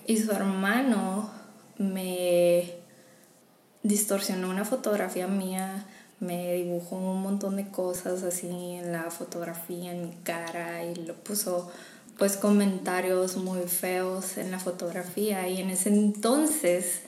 y 0.05 0.17
su 0.17 0.33
hermano 0.33 1.29
me 1.77 2.73
distorsionó 3.83 4.49
una 4.49 4.65
fotografía 4.65 5.27
mía, 5.27 5.85
me 6.25 6.53
dibujó 6.53 6.97
un 6.97 7.21
montón 7.21 7.55
de 7.55 7.67
cosas 7.67 8.23
así 8.23 8.47
en 8.47 8.91
la 8.91 9.11
fotografía, 9.11 9.91
en 9.91 10.09
mi 10.09 10.15
cara 10.23 10.83
y 10.83 10.95
lo 10.95 11.13
puso 11.13 11.71
pues 12.17 12.37
comentarios 12.37 13.37
muy 13.37 13.61
feos 13.61 14.37
en 14.37 14.51
la 14.51 14.59
fotografía. 14.59 15.47
Y 15.47 15.61
en 15.61 15.69
ese 15.69 15.89
entonces 15.89 17.01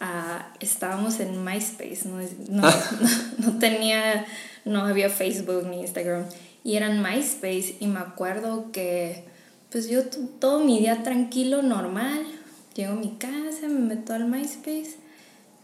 ah, 0.00 0.52
estábamos 0.60 1.20
en 1.20 1.44
MySpace, 1.44 2.08
no, 2.08 2.18
no, 2.48 2.68
no, 3.38 3.58
tenía, 3.58 4.26
no 4.64 4.80
había 4.84 5.10
Facebook 5.10 5.66
ni 5.66 5.80
Instagram. 5.80 6.24
Y 6.64 6.76
era 6.76 6.86
en 6.86 7.02
MySpace 7.02 7.76
y 7.80 7.86
me 7.86 8.00
acuerdo 8.00 8.72
que 8.72 9.24
pues 9.70 9.88
yo 9.88 10.04
todo 10.40 10.60
mi 10.60 10.78
día 10.78 11.02
tranquilo, 11.02 11.62
normal, 11.62 12.26
llego 12.74 12.92
a 12.92 12.96
mi 12.96 13.16
casa, 13.18 13.68
me 13.68 13.80
meto 13.80 14.14
al 14.14 14.26
MySpace 14.26 14.96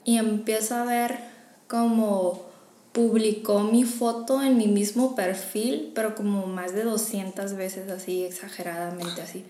y 0.05 0.19
empiezo 0.19 0.75
a 0.75 0.85
ver 0.85 1.19
como 1.69 2.54
publicó 2.95 3.59
mi 3.65 3.83
foto 3.83 4.41
en 4.41 4.57
mi 4.57 4.69
mismo 4.69 5.17
perfil, 5.17 5.91
pero 5.97 6.15
como 6.15 6.47
más 6.47 6.75
de 6.75 6.85
200 6.85 7.55
veces 7.55 7.91
así, 7.91 8.25
exageradamente 8.25 9.21
así. 9.21 9.45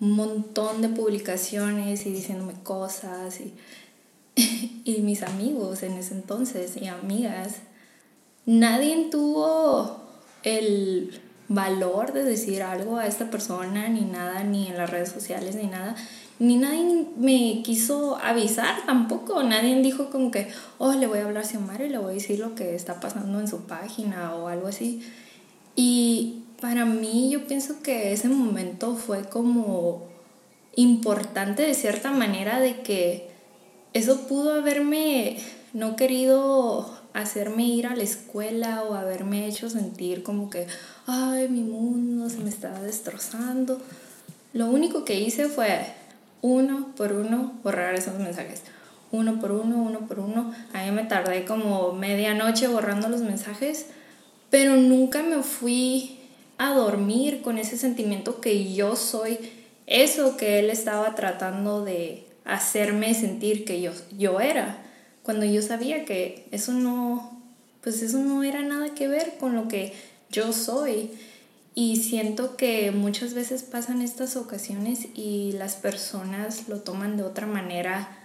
Un 0.00 0.12
montón 0.12 0.82
de 0.82 0.90
publicaciones 0.90 2.04
y 2.04 2.12
diciéndome 2.12 2.52
cosas 2.62 3.40
y, 3.40 3.54
y 4.84 5.00
mis 5.00 5.22
amigos 5.22 5.82
en 5.82 5.94
ese 5.94 6.12
entonces 6.12 6.76
y 6.76 6.88
amigas, 6.88 7.56
nadie 8.44 9.08
tuvo 9.10 10.02
el 10.42 11.22
valor 11.48 12.12
de 12.12 12.22
decir 12.22 12.62
algo 12.62 12.98
a 12.98 13.06
esta 13.06 13.30
persona, 13.30 13.88
ni 13.88 14.02
nada, 14.02 14.44
ni 14.44 14.68
en 14.68 14.76
las 14.76 14.90
redes 14.90 15.08
sociales, 15.08 15.54
ni 15.54 15.68
nada 15.68 15.96
ni 16.40 16.56
nadie 16.56 17.06
me 17.18 17.60
quiso 17.62 18.16
avisar 18.16 18.86
tampoco, 18.86 19.42
nadie 19.42 19.80
dijo 19.82 20.08
como 20.08 20.30
que, 20.30 20.48
oh, 20.78 20.94
le 20.94 21.06
voy 21.06 21.18
a 21.18 21.26
hablar 21.26 21.44
a 21.44 21.46
Xiomara 21.46 21.84
y 21.84 21.90
le 21.90 21.98
voy 21.98 22.12
a 22.12 22.14
decir 22.14 22.38
lo 22.38 22.54
que 22.54 22.74
está 22.74 22.98
pasando 22.98 23.38
en 23.40 23.46
su 23.46 23.66
página 23.66 24.34
o 24.34 24.48
algo 24.48 24.68
así. 24.68 25.02
Y 25.76 26.44
para 26.58 26.86
mí 26.86 27.28
yo 27.30 27.46
pienso 27.46 27.82
que 27.82 28.12
ese 28.12 28.28
momento 28.28 28.96
fue 28.96 29.28
como 29.28 30.08
importante 30.76 31.62
de 31.62 31.74
cierta 31.74 32.10
manera 32.10 32.58
de 32.58 32.80
que 32.80 33.28
eso 33.92 34.26
pudo 34.26 34.54
haberme 34.54 35.36
no 35.74 35.94
querido 35.94 36.90
hacerme 37.12 37.66
ir 37.66 37.86
a 37.86 37.94
la 37.94 38.02
escuela 38.02 38.82
o 38.84 38.94
haberme 38.94 39.46
hecho 39.46 39.68
sentir 39.68 40.22
como 40.22 40.48
que, 40.48 40.66
ay, 41.06 41.48
mi 41.48 41.60
mundo 41.60 42.30
se 42.30 42.38
me 42.38 42.48
estaba 42.48 42.80
destrozando. 42.80 43.78
Lo 44.54 44.66
único 44.66 45.04
que 45.04 45.20
hice 45.20 45.48
fue 45.48 45.99
uno 46.42 46.92
por 46.96 47.12
uno 47.12 47.52
borrar 47.62 47.94
esos 47.94 48.18
mensajes. 48.18 48.62
Uno 49.12 49.40
por 49.40 49.52
uno, 49.52 49.76
uno 49.76 50.00
por 50.00 50.20
uno. 50.20 50.54
Ahí 50.72 50.90
me 50.90 51.04
tardé 51.04 51.44
como 51.44 51.92
medianoche 51.92 52.68
borrando 52.68 53.08
los 53.08 53.20
mensajes, 53.20 53.86
pero 54.50 54.76
nunca 54.76 55.22
me 55.22 55.42
fui 55.42 56.18
a 56.58 56.74
dormir 56.74 57.42
con 57.42 57.58
ese 57.58 57.76
sentimiento 57.76 58.40
que 58.40 58.72
yo 58.72 58.94
soy 58.96 59.38
eso 59.90 60.36
que 60.36 60.60
él 60.60 60.70
estaba 60.70 61.16
tratando 61.16 61.84
de 61.84 62.24
hacerme 62.44 63.12
sentir 63.12 63.64
que 63.64 63.82
yo, 63.82 63.90
yo 64.16 64.40
era, 64.40 64.78
cuando 65.24 65.44
yo 65.44 65.62
sabía 65.62 66.04
que 66.04 66.46
eso 66.52 66.72
no, 66.72 67.42
pues 67.82 68.00
eso 68.00 68.18
no 68.18 68.44
era 68.44 68.62
nada 68.62 68.94
que 68.94 69.08
ver 69.08 69.34
con 69.40 69.56
lo 69.56 69.66
que 69.66 69.92
yo 70.30 70.52
soy. 70.52 71.10
Y 71.82 71.96
siento 71.96 72.58
que 72.58 72.90
muchas 72.90 73.32
veces 73.32 73.62
pasan 73.62 74.02
estas 74.02 74.36
ocasiones 74.36 75.06
y 75.14 75.52
las 75.52 75.76
personas 75.76 76.68
lo 76.68 76.80
toman 76.80 77.16
de 77.16 77.22
otra 77.22 77.46
manera 77.46 78.18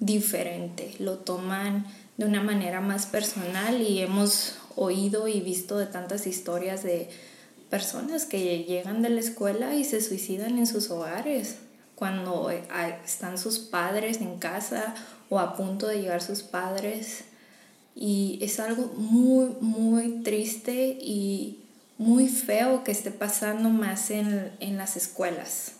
diferente, 0.00 0.94
lo 0.98 1.18
toman 1.18 1.84
de 2.16 2.24
una 2.24 2.42
manera 2.42 2.80
más 2.80 3.04
personal 3.04 3.82
y 3.82 4.00
hemos 4.00 4.54
oído 4.74 5.28
y 5.28 5.40
visto 5.42 5.76
de 5.76 5.84
tantas 5.84 6.26
historias 6.26 6.82
de 6.82 7.10
personas 7.68 8.24
que 8.24 8.64
llegan 8.64 9.02
de 9.02 9.10
la 9.10 9.20
escuela 9.20 9.74
y 9.74 9.84
se 9.84 10.00
suicidan 10.00 10.56
en 10.56 10.66
sus 10.66 10.88
hogares 10.88 11.56
cuando 11.96 12.50
eh, 12.50 12.62
están 13.04 13.36
sus 13.36 13.58
padres 13.58 14.22
en 14.22 14.38
casa 14.38 14.94
o 15.28 15.38
a 15.40 15.58
punto 15.58 15.88
de 15.88 16.00
llegar 16.00 16.22
sus 16.22 16.42
padres. 16.42 17.24
Y 17.94 18.38
es 18.40 18.60
algo 18.60 18.94
muy 18.96 19.50
muy 19.60 20.22
triste 20.22 20.96
y 20.98 21.63
muy 21.98 22.28
feo 22.28 22.84
que 22.84 22.92
esté 22.92 23.10
pasando 23.10 23.70
más 23.70 24.10
en, 24.10 24.52
en 24.60 24.76
las 24.76 24.96
escuelas. 24.96 25.72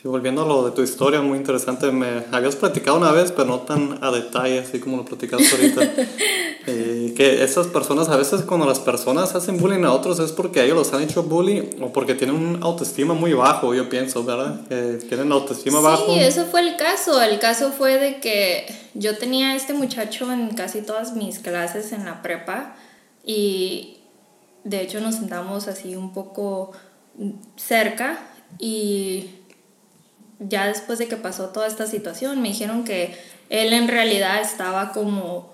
Sí, 0.00 0.08
volviendo 0.08 0.42
a 0.42 0.46
lo 0.46 0.66
de 0.66 0.72
tu 0.72 0.82
historia, 0.82 1.22
muy 1.22 1.38
interesante. 1.38 1.90
Me 1.90 2.24
habías 2.30 2.54
platicado 2.54 2.98
una 2.98 3.12
vez, 3.12 3.32
pero 3.32 3.46
no 3.46 3.60
tan 3.60 3.98
a 4.02 4.10
detalle, 4.10 4.58
así 4.58 4.78
como 4.78 4.98
lo 4.98 5.06
platicaste 5.06 5.48
ahorita. 5.50 5.82
eh, 6.66 7.14
que 7.16 7.42
esas 7.42 7.68
personas, 7.68 8.10
a 8.10 8.16
veces 8.18 8.42
cuando 8.42 8.66
las 8.66 8.78
personas 8.78 9.34
hacen 9.34 9.56
bullying 9.56 9.84
a 9.84 9.92
otros 9.94 10.18
es 10.18 10.32
porque 10.32 10.62
ellos 10.62 10.76
los 10.76 10.92
han 10.92 11.02
hecho 11.02 11.22
bullying 11.22 11.80
o 11.80 11.94
porque 11.94 12.14
tienen 12.14 12.36
un 12.36 12.62
autoestima 12.62 13.14
muy 13.14 13.32
bajo, 13.32 13.72
yo 13.74 13.88
pienso, 13.88 14.22
¿verdad? 14.22 14.60
Que 14.68 14.98
tienen 15.08 15.32
autoestima 15.32 15.80
bajo. 15.80 16.12
Sí, 16.12 16.20
eso 16.20 16.44
fue 16.44 16.60
el 16.60 16.76
caso. 16.76 17.22
El 17.22 17.38
caso 17.38 17.72
fue 17.72 17.98
de 17.98 18.20
que 18.20 18.66
yo 18.92 19.16
tenía 19.16 19.52
a 19.52 19.56
este 19.56 19.72
muchacho 19.72 20.30
en 20.30 20.50
casi 20.50 20.82
todas 20.82 21.16
mis 21.16 21.38
clases 21.38 21.92
en 21.92 22.04
la 22.04 22.20
prepa 22.20 22.76
y 23.24 23.96
de 24.66 24.80
hecho 24.80 25.00
nos 25.00 25.14
sentamos 25.14 25.68
así 25.68 25.94
un 25.94 26.12
poco 26.12 26.72
cerca 27.54 28.18
y 28.58 29.30
ya 30.40 30.66
después 30.66 30.98
de 30.98 31.06
que 31.06 31.16
pasó 31.16 31.50
toda 31.50 31.68
esta 31.68 31.86
situación 31.86 32.42
me 32.42 32.48
dijeron 32.48 32.84
que 32.84 33.16
él 33.48 33.72
en 33.72 33.86
realidad 33.86 34.40
estaba 34.40 34.92
como 34.92 35.50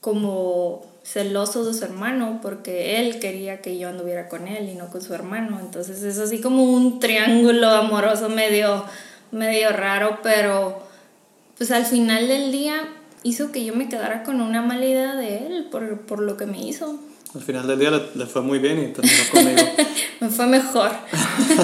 como 0.00 0.86
celoso 1.02 1.64
de 1.64 1.74
su 1.74 1.84
hermano 1.84 2.38
porque 2.40 3.00
él 3.00 3.18
quería 3.18 3.60
que 3.60 3.78
yo 3.78 3.88
anduviera 3.88 4.28
con 4.28 4.46
él 4.46 4.68
y 4.68 4.74
no 4.74 4.90
con 4.90 5.02
su 5.02 5.12
hermano. 5.12 5.58
Entonces 5.60 6.02
es 6.02 6.18
así 6.18 6.40
como 6.40 6.62
un 6.62 7.00
triángulo 7.00 7.68
amoroso 7.68 8.28
medio 8.28 8.84
medio 9.32 9.70
raro 9.70 10.20
pero 10.22 10.78
pues 11.58 11.72
al 11.72 11.84
final 11.84 12.28
del 12.28 12.52
día 12.52 12.76
hizo 13.24 13.50
que 13.50 13.64
yo 13.64 13.74
me 13.74 13.88
quedara 13.88 14.22
con 14.22 14.40
una 14.40 14.62
mala 14.62 14.86
idea 14.86 15.16
de 15.16 15.46
él 15.46 15.68
por, 15.68 16.02
por 16.02 16.20
lo 16.20 16.36
que 16.36 16.46
me 16.46 16.62
hizo 16.62 17.00
al 17.34 17.42
final 17.42 17.66
del 17.66 17.78
día 17.78 17.90
le, 17.90 18.26
fue 18.26 18.42
muy 18.42 18.58
bien 18.58 18.78
y 18.78 18.92
terminó 18.92 19.22
conmigo. 19.30 19.68
Me 20.20 20.28
fue 20.28 20.46
mejor. 20.46 20.90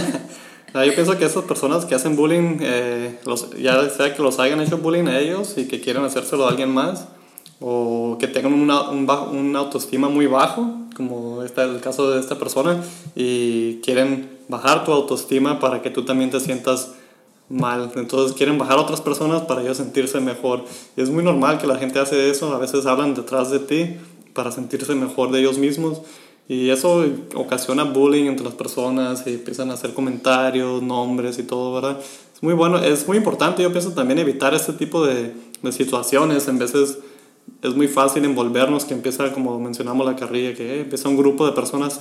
yo 0.74 0.94
pienso 0.94 1.16
que 1.16 1.24
esas 1.24 1.44
personas 1.44 1.84
que 1.84 1.94
hacen 1.94 2.16
bullying, 2.16 2.58
eh, 2.60 3.18
los, 3.24 3.50
ya 3.56 3.88
sea 3.88 4.14
que 4.14 4.22
los 4.22 4.40
hayan 4.40 4.60
hecho 4.60 4.78
bullying 4.78 5.06
a 5.06 5.18
ellos 5.18 5.54
y 5.56 5.66
que 5.66 5.80
quieren 5.80 6.04
hacérselo 6.04 6.46
a 6.46 6.50
alguien 6.50 6.70
más, 6.70 7.06
o 7.60 8.16
que 8.18 8.26
tengan 8.26 8.52
una, 8.54 8.90
un, 8.90 9.08
una 9.08 9.58
autoestima 9.60 10.08
muy 10.08 10.26
bajo, 10.26 10.74
como 10.96 11.42
está 11.42 11.64
el 11.64 11.80
caso 11.80 12.10
de 12.10 12.20
esta 12.20 12.36
persona, 12.36 12.82
y 13.14 13.76
quieren 13.76 14.38
bajar 14.48 14.84
tu 14.84 14.92
autoestima 14.92 15.60
para 15.60 15.82
que 15.82 15.90
tú 15.90 16.04
también 16.04 16.30
te 16.30 16.40
sientas 16.40 16.92
mal. 17.48 17.92
Entonces 17.94 18.36
quieren 18.36 18.58
bajar 18.58 18.78
a 18.78 18.80
otras 18.82 19.00
personas 19.00 19.42
para 19.42 19.62
ellos 19.62 19.76
sentirse 19.76 20.20
mejor. 20.20 20.64
Y 20.96 21.02
es 21.02 21.10
muy 21.10 21.22
normal 21.22 21.58
que 21.58 21.68
la 21.68 21.76
gente 21.76 22.00
hace 22.00 22.28
eso, 22.30 22.52
a 22.54 22.58
veces 22.58 22.86
hablan 22.86 23.14
detrás 23.14 23.50
de 23.50 23.60
ti 23.60 23.96
para 24.32 24.52
sentirse 24.52 24.94
mejor 24.94 25.30
de 25.30 25.40
ellos 25.40 25.58
mismos. 25.58 26.02
Y 26.48 26.70
eso 26.70 27.04
ocasiona 27.34 27.84
bullying 27.84 28.24
entre 28.24 28.44
las 28.44 28.54
personas 28.54 29.24
y 29.26 29.34
empiezan 29.34 29.70
a 29.70 29.74
hacer 29.74 29.94
comentarios, 29.94 30.82
nombres 30.82 31.38
y 31.38 31.44
todo, 31.44 31.74
¿verdad? 31.74 31.98
Es 32.34 32.42
muy 32.42 32.54
bueno, 32.54 32.78
es 32.78 33.06
muy 33.06 33.18
importante, 33.18 33.62
yo 33.62 33.70
pienso 33.70 33.92
también 33.92 34.18
evitar 34.18 34.52
este 34.52 34.72
tipo 34.72 35.06
de, 35.06 35.32
de 35.62 35.72
situaciones. 35.72 36.48
En 36.48 36.58
veces 36.58 36.98
es 37.62 37.74
muy 37.74 37.88
fácil 37.88 38.24
envolvernos, 38.24 38.84
que 38.84 38.94
empieza, 38.94 39.32
como 39.32 39.58
mencionamos 39.60 40.06
la 40.06 40.16
carrilla, 40.16 40.54
que 40.54 40.76
eh, 40.76 40.80
empieza 40.80 41.08
un 41.08 41.16
grupo 41.16 41.46
de 41.46 41.52
personas 41.52 41.98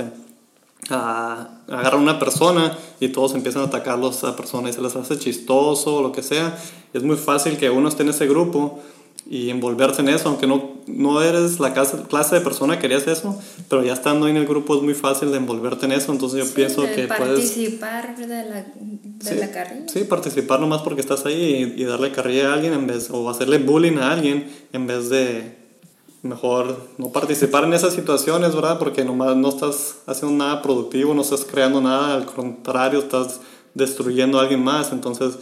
a, 0.90 1.50
a 1.68 1.96
una 1.96 2.18
persona 2.18 2.78
y 3.00 3.10
todos 3.10 3.36
empiezan 3.36 3.64
a 3.64 3.66
atacar 3.66 4.00
a 4.02 4.08
esa 4.08 4.36
persona 4.36 4.70
y 4.70 4.74
se 4.74 4.82
les 4.82 4.96
hace 4.96 5.20
chistoso 5.20 5.98
o 5.98 6.02
lo 6.02 6.12
que 6.12 6.24
sea. 6.24 6.58
Es 6.94 7.04
muy 7.04 7.18
fácil 7.18 7.58
que 7.58 7.70
uno 7.70 7.90
esté 7.90 8.04
en 8.04 8.10
ese 8.10 8.28
grupo 8.28 8.80
y 9.28 9.50
envolverse 9.50 10.02
en 10.02 10.10
eso, 10.10 10.30
aunque 10.30 10.48
no, 10.48 10.72
no 10.88 11.22
eres 11.22 11.60
la 11.60 11.74
clase 11.74 12.36
de 12.36 12.42
persona 12.42 12.76
que 12.76 12.82
querías 12.82 13.08
eso, 13.08 13.40
pero 13.68 13.84
ya 13.84 13.94
estando 13.94 14.28
en 14.28 14.38
el 14.38 14.48
grupo 14.48 14.76
es 14.76 14.82
muy 14.82 14.94
fácil 14.94 15.32
de 15.32 15.38
envolverte 15.38 15.86
en 15.86 15.92
eso, 15.92 16.12
entonces 16.12 16.48
yo 16.48 16.54
pienso 16.54 16.84
que 16.84 17.08
participar 17.08 18.16
de 18.16 18.28
la, 18.28 18.66
de 18.66 19.36
la 19.36 19.52
carrilla. 19.52 19.88
Sí, 19.88 20.04
participar 20.04 20.60
nomás 20.60 20.82
porque 20.82 21.02
estás 21.02 21.26
ahí 21.26 21.74
y, 21.78 21.84
darle 21.84 22.12
carrilla 22.12 22.52
a 22.52 22.54
alguien 22.54 22.74
en 22.74 22.88
vez, 22.88 23.10
o 23.12 23.30
hacerle 23.30 23.60
bullying 23.60 23.98
a 23.98 24.12
alguien 24.12 24.50
en 24.74 24.88
vez 24.88 25.10
de 25.10 25.58
mejor 26.22 26.78
no 26.98 27.12
participar 27.12 27.64
en 27.64 27.74
esas 27.74 27.94
situaciones, 27.94 28.54
¿verdad? 28.54 28.78
Porque 28.78 29.06
nomás 29.06 29.36
no 29.36 29.50
estás 29.50 29.98
haciendo 30.06 30.44
nada 30.44 30.62
productivo, 30.62 31.14
no 31.14 31.22
estás 31.22 31.46
creando 31.46 31.82
nada, 31.82 32.16
al 32.16 32.26
contrario, 32.26 33.00
estás 33.00 33.40
destruyendo 33.74 34.40
a 34.40 34.42
alguien 34.42 34.64
más, 34.64 34.92
entonces 34.92 35.36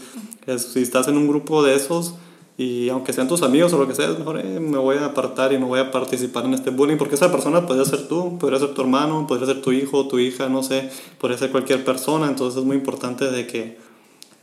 si 0.57 0.81
estás 0.81 1.07
en 1.07 1.17
un 1.17 1.27
grupo 1.27 1.63
de 1.63 1.75
esos, 1.75 2.13
y 2.57 2.89
aunque 2.89 3.13
sean 3.13 3.27
tus 3.27 3.43
amigos 3.43 3.71
o 3.73 3.77
lo 3.77 3.87
que 3.87 3.93
sea, 3.93 4.07
mejor 4.09 4.39
eh, 4.39 4.59
me 4.59 4.79
voy 4.79 4.97
a 4.97 5.05
apartar 5.05 5.53
y 5.53 5.59
no 5.59 5.67
voy 5.67 5.79
a 5.79 5.91
participar 5.91 6.45
en 6.45 6.55
este 6.55 6.71
bullying, 6.71 6.97
porque 6.97 7.13
esa 7.13 7.31
persona 7.31 7.67
podría 7.67 7.85
ser 7.85 8.07
tú, 8.07 8.39
podría 8.39 8.59
ser 8.59 8.73
tu 8.73 8.81
hermano, 8.81 9.27
podría 9.27 9.45
ser 9.45 9.61
tu 9.61 9.71
hijo, 9.71 10.07
tu 10.07 10.17
hija, 10.17 10.49
no 10.49 10.63
sé, 10.63 10.89
podría 11.19 11.37
ser 11.37 11.51
cualquier 11.51 11.85
persona, 11.85 12.27
entonces 12.27 12.59
es 12.59 12.65
muy 12.65 12.75
importante 12.75 13.29
de 13.29 13.45
que 13.45 13.77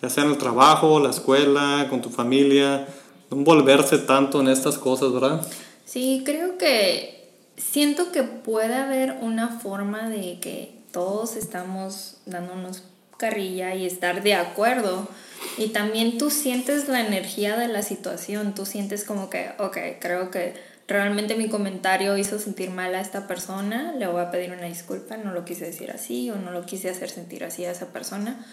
ya 0.01 0.09
sea 0.11 0.25
en 0.25 0.31
el 0.31 0.39
trabajo, 0.39 1.01
la 1.01 1.11
escuela, 1.11 1.89
con 1.91 2.03
tu 2.03 2.11
familia, 2.11 2.87
envolverse 3.33 3.99
tanto 3.99 4.41
en 4.41 4.49
estas 4.49 4.79
cosas, 4.79 5.13
¿verdad? 5.13 5.45
Sí, 5.85 6.23
creo 6.25 6.57
que 6.57 7.31
siento 7.57 8.13
que 8.13 8.23
puede 8.23 8.75
haber 8.75 9.17
una 9.23 9.59
forma 9.61 10.09
de 10.09 10.39
que 10.41 10.75
todos 10.93 11.35
estamos 11.35 12.19
dándonos 12.27 12.85
carrilla 13.25 13.75
y 13.75 13.87
estar 13.87 14.23
de 14.23 14.35
acuerdo. 14.35 15.09
Y 15.57 15.69
también 15.69 16.19
tú 16.19 16.31
sientes 16.31 16.89
la 16.89 17.01
energía 17.01 17.57
de 17.57 17.69
la 17.69 17.83
situación, 17.83 18.55
tú 18.55 18.67
sientes 18.67 19.05
como 19.05 19.31
que, 19.31 19.51
ok, 19.59 19.79
creo 19.99 20.31
que 20.31 20.55
realmente 20.87 21.37
mi 21.37 21.49
comentario 21.49 22.19
hizo 22.19 22.39
sentir 22.39 22.71
mal 22.71 22.95
a 22.95 23.01
esta 23.01 23.27
persona, 23.27 23.95
le 23.99 24.07
voy 24.07 24.21
a 24.21 24.31
pedir 24.31 24.53
una 24.53 24.67
disculpa, 24.67 25.17
no 25.17 25.33
lo 25.33 25.47
quise 25.47 25.65
decir 25.65 25.91
así 25.91 26.31
o 26.31 26.37
no 26.37 26.51
lo 26.51 26.67
quise 26.67 26.91
hacer 26.91 27.09
sentir 27.09 27.45
así 27.45 27.65
a 27.65 27.71
esa 27.71 27.87
persona. 27.87 28.45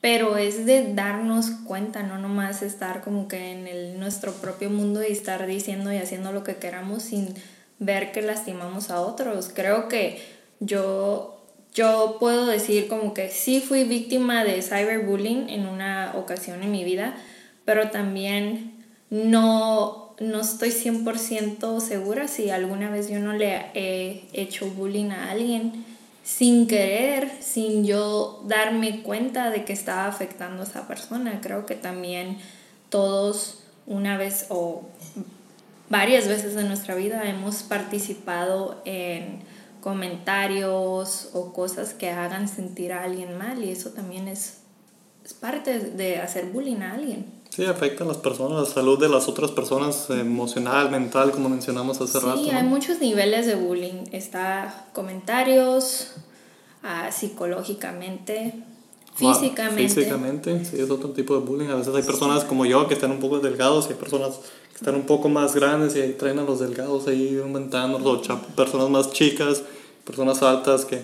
Pero 0.00 0.36
es 0.36 0.64
de 0.64 0.94
darnos 0.94 1.50
cuenta, 1.66 2.04
no 2.04 2.18
nomás 2.18 2.62
estar 2.62 3.02
como 3.02 3.26
que 3.26 3.50
en 3.50 3.66
el, 3.66 3.98
nuestro 3.98 4.32
propio 4.34 4.70
mundo 4.70 5.02
y 5.02 5.10
estar 5.10 5.44
diciendo 5.44 5.92
y 5.92 5.96
haciendo 5.96 6.30
lo 6.30 6.44
que 6.44 6.54
queramos 6.54 7.02
sin 7.02 7.34
ver 7.80 8.12
que 8.12 8.22
lastimamos 8.22 8.90
a 8.90 9.00
otros. 9.00 9.50
Creo 9.52 9.88
que 9.88 10.22
yo, 10.60 11.37
yo 11.74 12.16
puedo 12.18 12.46
decir 12.46 12.88
como 12.88 13.14
que 13.14 13.30
sí 13.30 13.60
fui 13.60 13.84
víctima 13.84 14.44
de 14.44 14.62
cyberbullying 14.62 15.48
en 15.48 15.66
una 15.66 16.12
ocasión 16.16 16.62
en 16.62 16.72
mi 16.72 16.84
vida, 16.84 17.16
pero 17.64 17.90
también 17.90 18.84
no 19.10 20.08
no 20.20 20.40
estoy 20.40 20.70
100% 20.70 21.80
segura 21.80 22.26
si 22.26 22.50
alguna 22.50 22.90
vez 22.90 23.08
yo 23.08 23.20
no 23.20 23.32
le 23.32 23.66
he 23.74 24.24
hecho 24.32 24.66
bullying 24.66 25.10
a 25.10 25.30
alguien 25.30 25.84
sin 26.24 26.66
querer, 26.66 27.30
sin 27.40 27.86
yo 27.86 28.42
darme 28.46 29.02
cuenta 29.02 29.50
de 29.50 29.64
que 29.64 29.72
estaba 29.72 30.06
afectando 30.06 30.62
a 30.62 30.66
esa 30.66 30.86
persona. 30.86 31.40
Creo 31.40 31.66
que 31.66 31.74
también 31.74 32.38
todos 32.90 33.60
una 33.86 34.18
vez 34.18 34.46
o 34.50 34.82
varias 35.88 36.28
veces 36.28 36.54
en 36.56 36.68
nuestra 36.68 36.94
vida 36.96 37.22
hemos 37.28 37.62
participado 37.62 38.82
en 38.84 39.40
comentarios 39.80 41.30
o 41.32 41.52
cosas 41.52 41.94
que 41.94 42.10
hagan 42.10 42.48
sentir 42.48 42.92
a 42.92 43.04
alguien 43.04 43.38
mal 43.38 43.62
y 43.62 43.70
eso 43.70 43.90
también 43.90 44.28
es, 44.28 44.58
es 45.24 45.34
parte 45.34 45.78
de 45.78 46.18
hacer 46.18 46.46
bullying 46.46 46.82
a 46.82 46.94
alguien. 46.94 47.38
Sí, 47.50 47.64
afecta 47.64 48.04
a 48.04 48.06
las 48.06 48.18
personas, 48.18 48.68
la 48.68 48.72
salud 48.72 49.00
de 49.00 49.08
las 49.08 49.26
otras 49.26 49.50
personas, 49.50 50.08
emocional, 50.10 50.90
mental, 50.90 51.32
como 51.32 51.48
mencionamos 51.48 52.00
hace 52.00 52.20
rato. 52.20 52.44
Sí, 52.44 52.50
hay 52.50 52.62
muchos 52.62 53.00
niveles 53.00 53.46
de 53.46 53.54
bullying. 53.54 54.04
Está 54.12 54.86
comentarios, 54.92 56.12
uh, 56.84 57.10
psicológicamente, 57.10 58.62
físicamente. 59.14 59.88
físicamente, 59.88 60.64
sí, 60.64 60.78
es 60.78 60.90
otro 60.90 61.10
tipo 61.10 61.34
de 61.34 61.44
bullying. 61.44 61.68
A 61.68 61.76
veces 61.76 61.94
hay 61.94 62.02
personas 62.02 62.44
como 62.44 62.64
yo 62.66 62.86
que 62.86 62.94
están 62.94 63.10
un 63.10 63.18
poco 63.18 63.40
delgados 63.40 63.86
y 63.86 63.94
hay 63.94 63.98
personas 63.98 64.40
están 64.78 64.94
un 64.94 65.06
poco 65.06 65.28
más 65.28 65.56
grandes 65.56 65.96
y 65.96 66.00
ahí 66.00 66.12
traen 66.12 66.38
a 66.38 66.44
los 66.44 66.60
delgados 66.60 67.08
ahí 67.08 67.36
aumentando, 67.42 67.98
o 67.98 68.22
personas 68.54 68.88
más 68.88 69.12
chicas, 69.12 69.62
personas 70.04 70.40
altas 70.42 70.84
que 70.84 71.02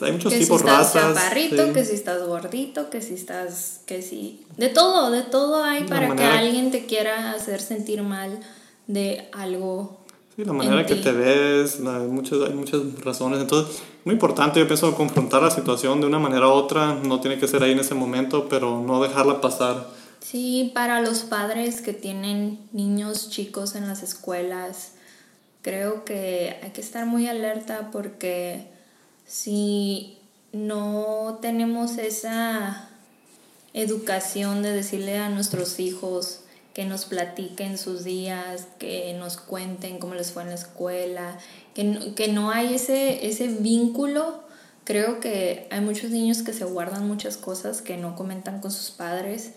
hay 0.00 0.12
muchos 0.12 0.32
que 0.32 0.38
tipos 0.38 0.60
si 0.60 0.66
estás 0.66 0.92
chaparrito, 0.92 1.72
que 1.72 1.84
si 1.84 1.94
estás 1.94 2.26
gordito, 2.26 2.90
que 2.90 3.02
si 3.02 3.14
estás, 3.14 3.80
que 3.86 4.02
si... 4.02 4.40
De 4.56 4.68
todo, 4.68 5.10
de 5.10 5.22
todo 5.22 5.62
hay 5.62 5.84
para 5.84 6.14
que 6.14 6.22
alguien 6.22 6.70
te 6.70 6.86
quiera 6.86 7.32
hacer 7.32 7.60
sentir 7.60 8.02
mal 8.02 8.40
de 8.86 9.28
algo. 9.32 9.98
Sí, 10.36 10.44
la 10.44 10.52
manera 10.52 10.86
que 10.86 10.94
te 10.96 11.12
ves, 11.12 11.80
hay, 11.84 12.06
muchas, 12.06 12.40
hay 12.42 12.54
muchas 12.54 12.80
razones. 13.04 13.40
Entonces, 13.40 13.82
muy 14.04 14.14
importante, 14.14 14.60
yo 14.60 14.66
pienso, 14.66 14.94
confrontar 14.94 15.42
la 15.42 15.50
situación 15.50 16.00
de 16.00 16.06
una 16.06 16.18
manera 16.18 16.48
u 16.48 16.52
otra. 16.52 16.94
No 16.94 17.20
tiene 17.20 17.38
que 17.38 17.48
ser 17.48 17.62
ahí 17.62 17.72
en 17.72 17.80
ese 17.80 17.94
momento, 17.94 18.48
pero 18.48 18.80
no 18.80 19.02
dejarla 19.02 19.40
pasar. 19.40 19.88
Sí, 20.24 20.70
para 20.72 21.02
los 21.02 21.20
padres 21.20 21.82
que 21.82 21.92
tienen 21.92 22.58
niños 22.72 23.28
chicos 23.28 23.74
en 23.74 23.86
las 23.86 24.02
escuelas, 24.02 24.92
creo 25.60 26.06
que 26.06 26.58
hay 26.62 26.70
que 26.70 26.80
estar 26.80 27.04
muy 27.04 27.28
alerta 27.28 27.90
porque 27.92 28.68
si 29.26 30.16
no 30.54 31.40
tenemos 31.42 31.98
esa 31.98 32.88
educación 33.74 34.62
de 34.62 34.72
decirle 34.72 35.18
a 35.18 35.28
nuestros 35.28 35.78
hijos 35.78 36.40
que 36.72 36.86
nos 36.86 37.04
platiquen 37.04 37.76
sus 37.76 38.02
días, 38.02 38.66
que 38.78 39.14
nos 39.18 39.36
cuenten 39.36 39.98
cómo 39.98 40.14
les 40.14 40.32
fue 40.32 40.44
en 40.44 40.48
la 40.48 40.54
escuela, 40.54 41.38
que 41.74 41.84
no, 41.84 42.14
que 42.14 42.28
no 42.28 42.50
hay 42.50 42.76
ese, 42.76 43.26
ese 43.26 43.48
vínculo. 43.48 44.42
Creo 44.84 45.20
que 45.20 45.68
hay 45.70 45.82
muchos 45.82 46.10
niños 46.10 46.42
que 46.42 46.54
se 46.54 46.64
guardan 46.64 47.06
muchas 47.06 47.36
cosas 47.36 47.82
que 47.82 47.98
no 47.98 48.16
comentan 48.16 48.62
con 48.62 48.70
sus 48.70 48.90
padres 48.90 49.52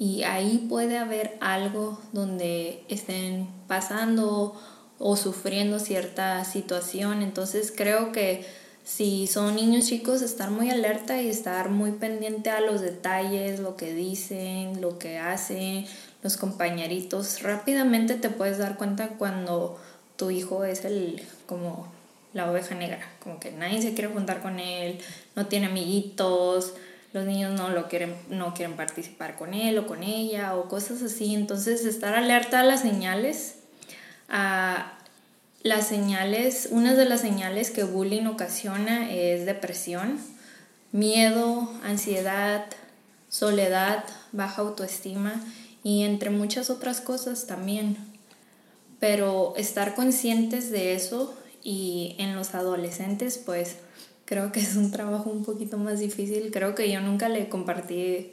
y 0.00 0.22
ahí 0.22 0.64
puede 0.68 0.96
haber 0.96 1.36
algo 1.40 2.00
donde 2.12 2.84
estén 2.88 3.48
pasando 3.66 4.54
o 5.00 5.16
sufriendo 5.16 5.80
cierta 5.80 6.44
situación. 6.44 7.20
Entonces 7.20 7.72
creo 7.76 8.12
que 8.12 8.46
si 8.84 9.26
son 9.26 9.56
niños 9.56 9.86
chicos, 9.86 10.22
estar 10.22 10.52
muy 10.52 10.70
alerta 10.70 11.20
y 11.20 11.28
estar 11.28 11.70
muy 11.70 11.90
pendiente 11.90 12.48
a 12.48 12.60
los 12.60 12.80
detalles, 12.80 13.58
lo 13.58 13.76
que 13.76 13.92
dicen, 13.92 14.80
lo 14.80 15.00
que 15.00 15.18
hacen, 15.18 15.84
los 16.22 16.36
compañeritos. 16.36 17.42
Rápidamente 17.42 18.14
te 18.14 18.30
puedes 18.30 18.58
dar 18.58 18.76
cuenta 18.76 19.08
cuando 19.18 19.80
tu 20.14 20.30
hijo 20.30 20.62
es 20.62 20.84
el 20.84 21.20
como 21.46 21.88
la 22.34 22.48
oveja 22.48 22.76
negra, 22.76 23.00
como 23.20 23.40
que 23.40 23.50
nadie 23.50 23.82
se 23.82 23.94
quiere 23.94 24.14
juntar 24.14 24.42
con 24.42 24.60
él, 24.60 25.00
no 25.34 25.46
tiene 25.46 25.66
amiguitos, 25.66 26.74
los 27.18 27.26
niños 27.26 27.52
no 27.52 27.68
lo 27.70 27.88
quieren 27.88 28.14
no 28.30 28.54
quieren 28.54 28.76
participar 28.76 29.36
con 29.36 29.54
él 29.54 29.78
o 29.78 29.86
con 29.86 30.02
ella 30.02 30.56
o 30.56 30.68
cosas 30.68 31.02
así, 31.02 31.34
entonces 31.34 31.84
estar 31.84 32.14
alerta 32.14 32.60
a 32.60 32.62
las 32.64 32.80
señales 32.80 33.56
a 34.28 34.92
las 35.62 35.88
señales, 35.88 36.68
una 36.70 36.94
de 36.94 37.04
las 37.04 37.20
señales 37.20 37.70
que 37.70 37.82
bullying 37.82 38.26
ocasiona 38.26 39.10
es 39.10 39.44
depresión, 39.44 40.18
miedo, 40.92 41.68
ansiedad, 41.82 42.66
soledad, 43.28 44.04
baja 44.32 44.62
autoestima 44.62 45.42
y 45.82 46.04
entre 46.04 46.30
muchas 46.30 46.70
otras 46.70 47.00
cosas 47.00 47.46
también. 47.46 47.96
Pero 49.00 49.54
estar 49.56 49.94
conscientes 49.94 50.70
de 50.70 50.94
eso 50.94 51.36
y 51.62 52.14
en 52.18 52.36
los 52.36 52.54
adolescentes 52.54 53.38
pues 53.38 53.76
creo 54.28 54.52
que 54.52 54.60
es 54.60 54.76
un 54.76 54.90
trabajo 54.90 55.30
un 55.30 55.42
poquito 55.42 55.78
más 55.78 56.00
difícil. 56.00 56.50
Creo 56.52 56.74
que 56.74 56.92
yo 56.92 57.00
nunca 57.00 57.30
le 57.30 57.48
compartí 57.48 58.32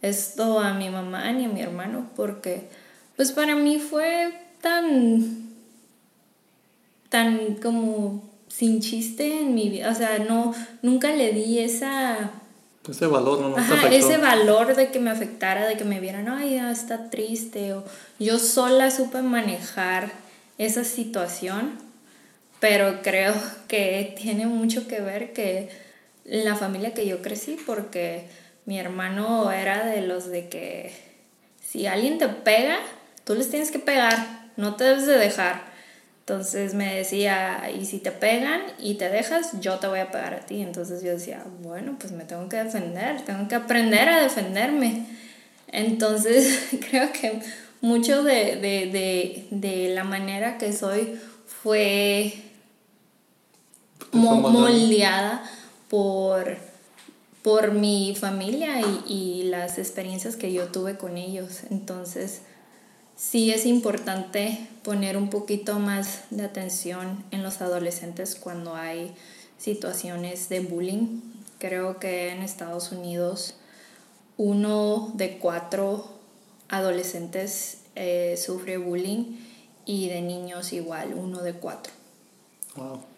esto 0.00 0.58
a 0.58 0.72
mi 0.72 0.88
mamá 0.88 1.30
ni 1.32 1.44
a 1.44 1.48
mi 1.48 1.60
hermano 1.60 2.08
porque 2.16 2.68
pues 3.14 3.30
para 3.32 3.54
mí 3.54 3.78
fue 3.78 4.32
tan 4.62 5.44
tan 7.10 7.56
como 7.62 8.24
sin 8.48 8.80
chiste 8.80 9.40
en 9.42 9.54
mi 9.54 9.68
vida, 9.68 9.90
o 9.90 9.94
sea, 9.94 10.18
no, 10.18 10.54
nunca 10.82 11.12
le 11.12 11.32
di 11.32 11.58
esa... 11.58 12.30
Ese 12.88 13.06
valor, 13.06 13.40
¿no? 13.40 13.56
Ajá, 13.56 13.88
ese 13.88 14.16
valor 14.16 14.74
de 14.74 14.90
que 14.90 15.00
me 15.00 15.10
afectara, 15.10 15.66
de 15.66 15.76
que 15.76 15.84
me 15.84 16.00
vieran, 16.00 16.28
ay, 16.28 16.56
ya 16.56 16.70
está 16.70 17.10
triste, 17.10 17.72
o 17.72 17.84
yo 18.18 18.38
sola 18.38 18.90
supe 18.90 19.22
manejar 19.22 20.12
esa 20.58 20.84
situación, 20.84 21.72
pero 22.64 23.02
creo 23.02 23.34
que 23.68 24.14
tiene 24.16 24.46
mucho 24.46 24.88
que 24.88 25.02
ver 25.02 25.34
que 25.34 25.68
la 26.24 26.56
familia 26.56 26.94
que 26.94 27.06
yo 27.06 27.20
crecí, 27.20 27.58
porque 27.66 28.24
mi 28.64 28.78
hermano 28.78 29.52
era 29.52 29.84
de 29.84 30.00
los 30.00 30.30
de 30.30 30.48
que 30.48 30.90
si 31.60 31.86
alguien 31.86 32.16
te 32.16 32.26
pega, 32.26 32.78
tú 33.24 33.34
les 33.34 33.50
tienes 33.50 33.70
que 33.70 33.80
pegar, 33.80 34.16
no 34.56 34.76
te 34.76 34.84
debes 34.84 35.06
de 35.06 35.18
dejar. 35.18 35.60
Entonces 36.20 36.72
me 36.72 36.94
decía, 36.94 37.70
y 37.78 37.84
si 37.84 37.98
te 37.98 38.12
pegan 38.12 38.62
y 38.78 38.94
te 38.94 39.10
dejas, 39.10 39.60
yo 39.60 39.78
te 39.78 39.86
voy 39.86 39.98
a 39.98 40.10
pegar 40.10 40.32
a 40.32 40.40
ti. 40.40 40.62
Entonces 40.62 41.02
yo 41.02 41.10
decía, 41.10 41.44
bueno, 41.60 41.96
pues 42.00 42.12
me 42.12 42.24
tengo 42.24 42.48
que 42.48 42.56
defender, 42.56 43.26
tengo 43.26 43.46
que 43.46 43.56
aprender 43.56 44.08
a 44.08 44.22
defenderme. 44.22 45.04
Entonces 45.68 46.70
creo 46.88 47.12
que 47.12 47.42
mucho 47.82 48.22
de, 48.22 49.90
la 49.94 50.04
manera 50.04 50.56
que 50.56 50.72
soy 50.72 51.20
fue 51.62 52.43
moldeada 54.14 55.44
por, 55.88 56.56
por 57.42 57.72
mi 57.72 58.16
familia 58.16 58.80
y, 58.80 59.12
y 59.12 59.42
las 59.44 59.78
experiencias 59.78 60.36
que 60.36 60.52
yo 60.52 60.68
tuve 60.68 60.96
con 60.96 61.16
ellos. 61.16 61.60
Entonces 61.70 62.42
sí 63.16 63.52
es 63.52 63.66
importante 63.66 64.66
poner 64.82 65.16
un 65.16 65.30
poquito 65.30 65.78
más 65.78 66.22
de 66.30 66.44
atención 66.44 67.24
en 67.30 67.42
los 67.42 67.60
adolescentes 67.60 68.34
cuando 68.34 68.74
hay 68.74 69.14
situaciones 69.58 70.48
de 70.48 70.60
bullying. 70.60 71.20
Creo 71.58 71.98
que 71.98 72.30
en 72.30 72.42
Estados 72.42 72.92
Unidos 72.92 73.54
uno 74.36 75.12
de 75.14 75.38
cuatro 75.38 76.06
adolescentes 76.68 77.78
eh, 77.94 78.36
sufre 78.36 78.78
bullying 78.78 79.36
y 79.86 80.08
de 80.08 80.22
niños 80.22 80.72
igual, 80.72 81.14
uno 81.14 81.40
de 81.42 81.54
cuatro. 81.54 81.92
Wow. 82.76 83.13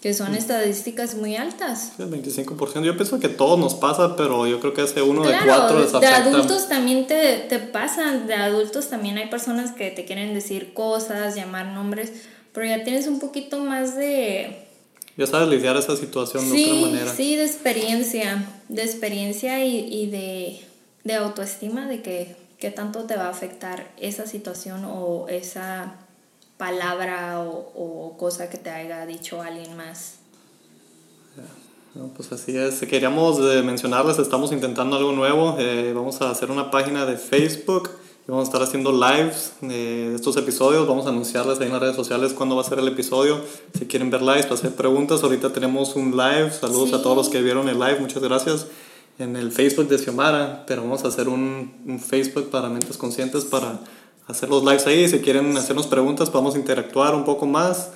Que 0.00 0.14
son 0.14 0.34
estadísticas 0.34 1.16
muy 1.16 1.34
altas. 1.36 1.92
El 1.98 2.10
25%. 2.10 2.84
Yo 2.84 2.96
pienso 2.96 3.18
que 3.18 3.28
todo 3.28 3.56
nos 3.56 3.74
pasa, 3.74 4.14
pero 4.16 4.46
yo 4.46 4.60
creo 4.60 4.72
que 4.72 4.82
ese 4.82 5.02
uno 5.02 5.26
de 5.26 5.34
cuatro 5.44 5.80
les 5.80 5.92
afecta. 5.92 6.22
De 6.22 6.28
adultos 6.28 6.68
también 6.68 7.06
te, 7.06 7.38
te 7.48 7.58
pasan, 7.58 8.26
de 8.28 8.34
adultos 8.34 8.88
también 8.88 9.18
hay 9.18 9.28
personas 9.28 9.72
que 9.72 9.90
te 9.90 10.04
quieren 10.04 10.34
decir 10.34 10.72
cosas, 10.72 11.34
llamar 11.34 11.66
nombres, 11.66 12.12
pero 12.52 12.66
ya 12.66 12.84
tienes 12.84 13.08
un 13.08 13.18
poquito 13.18 13.58
más 13.58 13.96
de... 13.96 14.66
Ya 15.16 15.26
sabes 15.26 15.48
lidiar 15.48 15.76
esa 15.76 15.96
situación 15.96 16.48
de 16.48 16.62
otra 16.62 16.74
manera. 16.86 17.12
Sí, 17.12 17.34
de 17.34 17.44
experiencia, 17.44 18.46
de 18.68 18.82
experiencia 18.84 19.64
y, 19.64 19.78
y 19.78 20.06
de, 20.10 20.60
de 21.02 21.14
autoestima, 21.14 21.88
de 21.88 22.02
que 22.02 22.36
qué 22.58 22.70
tanto 22.70 23.04
te 23.04 23.16
va 23.16 23.26
a 23.26 23.30
afectar 23.30 23.90
esa 23.98 24.26
situación 24.26 24.84
o 24.84 25.26
esa 25.28 25.96
palabra 26.58 27.40
o, 27.40 27.72
o 27.74 28.16
cosa 28.18 28.50
que 28.50 28.58
te 28.58 28.68
haya 28.68 29.06
dicho 29.06 29.40
alguien 29.40 29.76
más. 29.76 30.16
pues 32.14 32.30
así 32.32 32.56
es. 32.56 32.80
Queríamos 32.80 33.38
eh, 33.38 33.62
mencionarles, 33.62 34.18
estamos 34.18 34.52
intentando 34.52 34.96
algo 34.96 35.12
nuevo. 35.12 35.56
Eh, 35.58 35.92
vamos 35.94 36.20
a 36.20 36.30
hacer 36.30 36.50
una 36.50 36.70
página 36.70 37.06
de 37.06 37.16
Facebook 37.16 37.90
y 38.26 38.30
vamos 38.30 38.48
a 38.48 38.50
estar 38.50 38.62
haciendo 38.62 38.92
lives 38.92 39.52
de 39.60 40.14
estos 40.14 40.36
episodios. 40.36 40.86
Vamos 40.86 41.06
a 41.06 41.10
anunciarles 41.10 41.60
ahí 41.60 41.66
en 41.66 41.72
las 41.72 41.80
redes 41.80 41.96
sociales 41.96 42.34
cuándo 42.34 42.56
va 42.56 42.62
a 42.62 42.64
ser 42.64 42.80
el 42.80 42.88
episodio. 42.88 43.40
Si 43.78 43.86
quieren 43.86 44.10
ver 44.10 44.20
lives, 44.20 44.46
para 44.46 44.56
hacer 44.56 44.74
preguntas, 44.74 45.22
ahorita 45.22 45.52
tenemos 45.52 45.94
un 45.96 46.16
live. 46.16 46.50
Saludos 46.50 46.92
a 46.92 47.02
todos 47.02 47.16
los 47.16 47.28
que 47.28 47.40
vieron 47.40 47.68
el 47.68 47.78
live, 47.78 48.00
muchas 48.00 48.22
gracias. 48.22 48.66
En 49.18 49.34
el 49.34 49.50
Facebook 49.50 49.88
de 49.88 49.98
Xiomara, 49.98 50.64
pero 50.66 50.82
vamos 50.82 51.04
a 51.04 51.08
hacer 51.08 51.28
un, 51.28 51.72
un 51.86 51.98
Facebook 51.98 52.50
para 52.50 52.68
mentes 52.68 52.96
conscientes 52.96 53.44
para 53.44 53.80
hacer 54.28 54.48
los 54.48 54.62
lives 54.62 54.86
ahí. 54.86 55.08
Si 55.08 55.18
quieren 55.20 55.56
hacernos 55.56 55.86
preguntas, 55.86 56.30
podemos 56.30 56.54
interactuar 56.54 57.14
un 57.14 57.24
poco 57.24 57.46
más. 57.46 57.90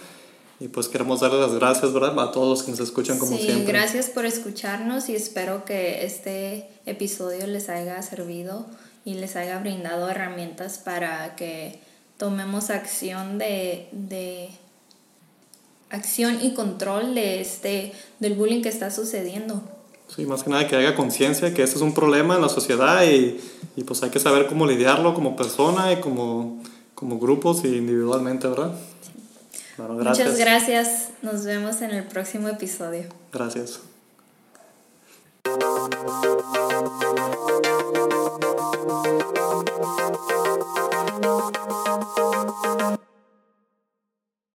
Y 0.59 0.69
pues 0.69 0.89
queremos 0.89 1.21
darles 1.21 1.41
las 1.41 1.55
gracias, 1.55 1.93
¿verdad? 1.93 2.19
A 2.21 2.33
todos 2.33 2.49
los 2.49 2.63
que 2.63 2.71
nos 2.71 2.81
escuchan 2.81 3.19
como 3.19 3.37
sí, 3.37 3.45
siempre. 3.45 3.73
Gracias 3.73 4.11
por 4.11 4.25
escucharnos 4.25 5.09
y 5.09 5.15
espero 5.15 5.65
que 5.65 6.05
este 6.05 6.69
episodio 6.87 7.47
les 7.47 7.69
haya 7.69 8.01
servido 8.03 8.67
y 9.05 9.15
les 9.15 9.35
haya 9.37 9.59
brindado 9.59 10.09
herramientas 10.09 10.79
para 10.79 11.35
que 11.35 11.81
tomemos 12.17 12.71
acción 12.71 13.39
de, 13.39 13.89
de 13.91 14.51
acción 15.91 16.39
y 16.41 16.55
control 16.55 17.15
de 17.15 17.41
este 17.41 17.93
del 18.21 18.35
bullying 18.35 18.63
que 18.63 18.69
está 18.69 18.93
sucediendo. 18.93 19.63
Sí, 20.15 20.27
más 20.27 20.43
que 20.43 20.51
nada 20.51 20.67
que 20.67 20.77
haga 20.77 20.95
conciencia 20.95 21.55
que 21.55 21.63
este 21.63 21.77
es 21.77 21.83
un 21.83 21.95
problema 21.95 22.35
en 22.37 22.43
la 22.43 22.51
sociedad 22.51 23.03
y, 23.05 23.41
y, 23.77 23.85
pues 23.85 24.03
hay 24.03 24.11
que 24.11 24.21
saber 24.21 24.47
cómo 24.47 24.67
lidiarlo 24.67 25.15
como 25.15 25.37
persona 25.37 25.91
y 25.93 26.01
como, 26.01 26.63
como 26.95 27.19
grupos 27.19 27.65
y 27.65 27.69
individualmente, 27.69 28.47
¿verdad? 28.47 28.75
Sí. 29.01 29.13
Bueno, 29.79 29.97
gracias. 29.97 30.29
Muchas 30.29 30.41
gracias. 30.41 31.09
Nos 31.23 31.45
vemos 31.45 31.81
en 31.81 31.93
el 31.93 32.05
próximo 32.05 32.49
episodio. 32.49 33.05
Gracias. 33.33 33.81